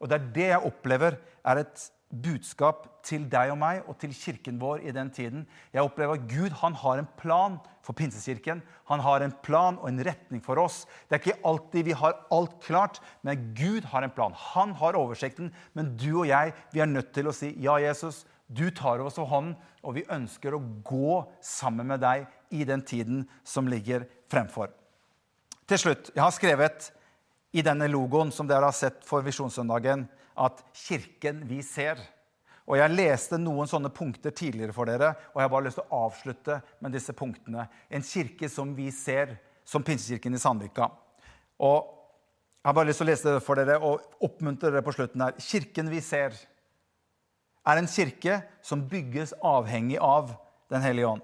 Og 0.02 0.10
Det 0.10 0.18
er 0.18 0.30
det 0.34 0.48
jeg 0.50 0.66
opplever 0.66 1.18
er 1.46 1.62
et 1.62 1.90
budskap 2.12 2.88
til 3.08 3.24
deg 3.32 3.54
og 3.54 3.60
meg 3.62 3.86
og 3.88 3.96
til 4.02 4.14
kirken 4.16 4.58
vår 4.60 4.84
i 4.84 4.94
den 4.96 5.12
tiden. 5.14 5.46
Jeg 5.72 5.86
opplever 5.86 6.18
at 6.18 6.26
Gud 6.30 6.58
han 6.60 6.76
har 6.76 7.00
en 7.00 7.08
plan 7.18 7.58
for 7.86 7.96
Pinsekirken. 7.98 8.62
Han 8.90 9.04
har 9.06 9.24
en 9.24 9.36
plan 9.46 9.78
og 9.80 9.88
en 9.90 10.04
retning 10.06 10.44
for 10.44 10.60
oss. 10.60 10.84
Det 11.08 11.18
er 11.18 11.24
ikke 11.24 11.48
alltid 11.48 11.88
vi 11.88 11.98
har 11.98 12.18
alt 12.34 12.58
klart, 12.66 13.00
men 13.24 13.54
Gud 13.58 13.88
har 13.94 14.04
en 14.04 14.14
plan. 14.14 14.36
Han 14.54 14.76
har 14.82 15.00
oversikten, 15.00 15.54
men 15.74 15.96
du 15.96 16.10
og 16.24 16.28
jeg 16.28 16.54
vi 16.74 16.84
er 16.84 16.92
nødt 16.92 17.14
til 17.16 17.30
å 17.30 17.36
si 17.36 17.54
ja, 17.64 17.78
Jesus. 17.80 18.26
Du 18.52 18.68
tar 18.76 19.00
oss 19.00 19.20
av 19.22 19.30
hånden, 19.32 19.56
og 19.82 19.96
vi 19.96 20.10
ønsker 20.12 20.54
å 20.54 20.66
gå 20.84 21.22
sammen 21.42 21.88
med 21.94 22.04
deg 22.04 22.28
i 22.52 22.68
den 22.68 22.84
tiden 22.84 23.24
som 23.48 23.70
ligger 23.72 24.04
fremfor. 24.30 24.74
Til 25.72 25.80
slutt, 25.80 26.10
jeg 26.12 26.20
har 26.20 26.34
skrevet 26.36 26.90
i 27.56 27.62
denne 27.64 27.88
logoen 27.88 28.28
som 28.36 28.48
dere 28.48 28.68
har 28.68 28.76
sett 28.76 29.06
for 29.08 29.24
Visjonssøndagen, 29.24 30.04
at 30.36 30.64
'Kirken 30.76 31.48
vi 31.48 31.62
ser'. 31.64 32.02
Og 32.68 32.76
Jeg 32.76 32.92
leste 32.92 33.38
noen 33.38 33.68
sånne 33.68 33.90
punkter 33.90 34.32
tidligere 34.32 34.74
for 34.74 34.86
dere, 34.86 35.16
og 35.32 35.40
jeg 35.40 35.44
har 35.44 35.50
bare 35.50 35.64
lyst 35.64 35.80
til 35.80 35.88
å 35.88 36.10
avslutte 36.10 36.62
med 36.82 36.92
disse 36.92 37.14
punktene. 37.14 37.70
En 37.90 38.02
kirke 38.02 38.50
som 38.50 38.76
vi 38.76 38.92
ser, 38.92 39.40
som 39.64 39.84
Pinsekirken 39.84 40.34
i 40.34 40.38
Sandvika. 40.38 40.92
Og 41.60 41.88
Jeg 42.64 42.68
har 42.68 42.74
bare 42.74 42.88
lyst 42.88 42.98
til 42.98 43.08
å 43.08 43.12
lese 43.12 43.34
det 43.34 43.44
for 43.44 43.56
dere 43.56 43.80
og 43.80 44.02
oppmuntre 44.22 44.72
dere 44.72 44.84
på 44.84 44.92
slutten 44.92 45.22
her. 45.22 45.32
Kirken 45.40 45.90
vi 45.90 46.02
ser, 46.02 46.34
er 47.66 47.78
en 47.78 47.88
kirke 47.88 48.44
som 48.62 48.90
bygges 48.90 49.34
avhengig 49.42 50.00
av 50.02 50.36
Den 50.70 50.82
hellige 50.82 51.08
ånd. 51.08 51.22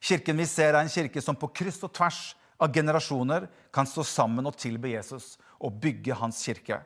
Kirken 0.00 0.36
vi 0.36 0.46
ser, 0.46 0.74
er 0.74 0.80
en 0.80 0.88
kirke 0.88 1.20
som 1.20 1.34
på 1.34 1.48
kryss 1.48 1.82
og 1.82 1.92
tvers 1.92 2.34
av 2.58 2.72
generasjoner 2.74 3.46
kan 3.74 3.86
stå 3.86 4.04
sammen 4.04 4.46
og 4.48 4.56
tilbe 4.58 4.90
Jesus 4.90 5.36
og 5.62 5.78
bygge 5.82 6.16
hans 6.18 6.40
kirke. 6.44 6.80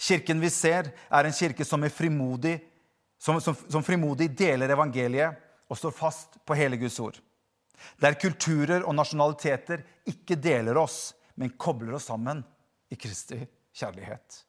Kirken 0.00 0.40
vi 0.40 0.50
ser, 0.50 0.90
er 1.10 1.26
en 1.26 1.36
kirke 1.36 1.64
som, 1.64 1.84
frimodig, 1.92 2.56
som, 3.20 3.40
som, 3.40 3.56
som 3.68 3.84
frimodig 3.84 4.30
deler 4.36 4.72
evangeliet 4.72 5.36
og 5.70 5.78
står 5.78 5.94
fast 5.94 6.40
på 6.46 6.56
hele 6.58 6.78
Guds 6.80 6.98
ord. 7.02 7.18
Der 8.00 8.18
kulturer 8.20 8.82
og 8.82 8.96
nasjonaliteter 8.96 9.84
ikke 10.08 10.38
deler 10.40 10.80
oss, 10.80 11.12
men 11.36 11.54
kobler 11.56 11.96
oss 11.96 12.08
sammen 12.10 12.42
i 12.90 12.98
Kristi 12.98 13.38
kjærlighet. 13.76 14.44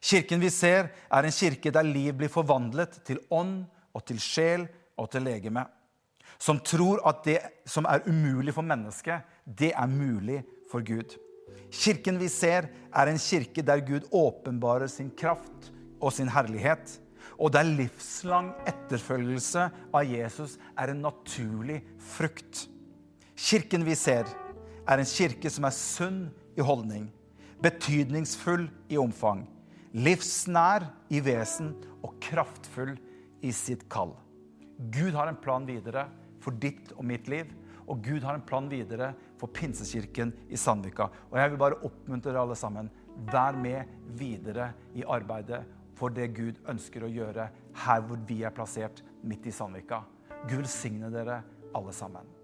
Kirken 0.00 0.40
vi 0.40 0.50
ser, 0.52 0.88
er 1.12 1.26
en 1.28 1.34
kirke 1.34 1.72
der 1.72 1.84
liv 1.84 2.14
blir 2.16 2.32
forvandlet 2.32 3.02
til 3.04 3.20
ånd 3.30 3.62
og 3.92 4.04
til 4.08 4.20
sjel 4.22 4.64
og 4.96 5.10
til 5.12 5.26
legeme. 5.28 5.66
Som 6.40 6.60
tror 6.64 7.02
at 7.08 7.24
det 7.26 7.38
som 7.68 7.84
er 7.84 8.06
umulig 8.08 8.54
for 8.56 8.64
mennesket, 8.64 9.26
det 9.44 9.74
er 9.76 9.90
mulig 9.90 10.40
for 10.70 10.80
Gud. 10.80 11.18
Kirken 11.70 12.18
vi 12.18 12.30
ser, 12.32 12.70
er 12.90 13.10
en 13.10 13.20
kirke 13.20 13.62
der 13.62 13.82
Gud 13.84 14.08
åpenbarer 14.10 14.88
sin 14.88 15.10
kraft 15.10 15.70
og 16.00 16.14
sin 16.16 16.30
herlighet. 16.32 16.96
Og 17.36 17.52
der 17.52 17.68
livslang 17.68 18.54
etterfølgelse 18.68 19.68
av 19.92 20.04
Jesus 20.08 20.56
er 20.78 20.92
en 20.92 21.02
naturlig 21.04 21.82
frukt. 22.00 22.66
Kirken 23.36 23.84
vi 23.84 23.94
ser, 23.96 24.28
er 24.88 25.00
en 25.00 25.08
kirke 25.08 25.52
som 25.52 25.68
er 25.68 25.76
sunn 25.76 26.22
i 26.56 26.64
holdning, 26.64 27.06
betydningsfull 27.62 28.66
i 28.90 28.98
omfang, 29.00 29.44
livsnær 29.92 30.88
i 31.12 31.20
vesen 31.24 31.74
og 32.00 32.16
kraftfull 32.24 32.96
i 33.44 33.52
sitt 33.54 33.86
kall. 33.92 34.16
Gud 34.90 35.12
har 35.16 35.28
en 35.28 35.40
plan 35.40 35.66
videre 35.68 36.08
for 36.40 36.56
ditt 36.60 36.94
og 36.96 37.04
mitt 37.06 37.28
liv. 37.30 37.50
Og 37.90 38.02
Gud 38.04 38.24
har 38.26 38.38
en 38.38 38.46
plan 38.46 38.68
videre 38.70 39.12
for 39.40 39.50
Pinsekirken 39.52 40.32
i 40.48 40.58
Sandvika. 40.60 41.08
Og 41.30 41.38
jeg 41.40 41.52
vil 41.52 41.62
bare 41.62 41.80
oppmuntre 41.86 42.30
dere 42.30 42.44
alle 42.44 42.58
sammen. 42.58 42.90
Vær 43.30 43.58
med 43.58 43.90
videre 44.18 44.70
i 44.94 45.04
arbeidet 45.04 45.64
for 45.98 46.12
det 46.14 46.30
Gud 46.36 46.60
ønsker 46.70 47.04
å 47.04 47.12
gjøre 47.12 47.50
her 47.84 48.04
hvor 48.06 48.20
vi 48.28 48.40
er 48.46 48.54
plassert, 48.56 49.02
midt 49.22 49.50
i 49.50 49.54
Sandvika. 49.54 50.04
Gud 50.48 50.62
velsigne 50.62 51.10
dere 51.12 51.42
alle 51.76 51.92
sammen. 51.92 52.39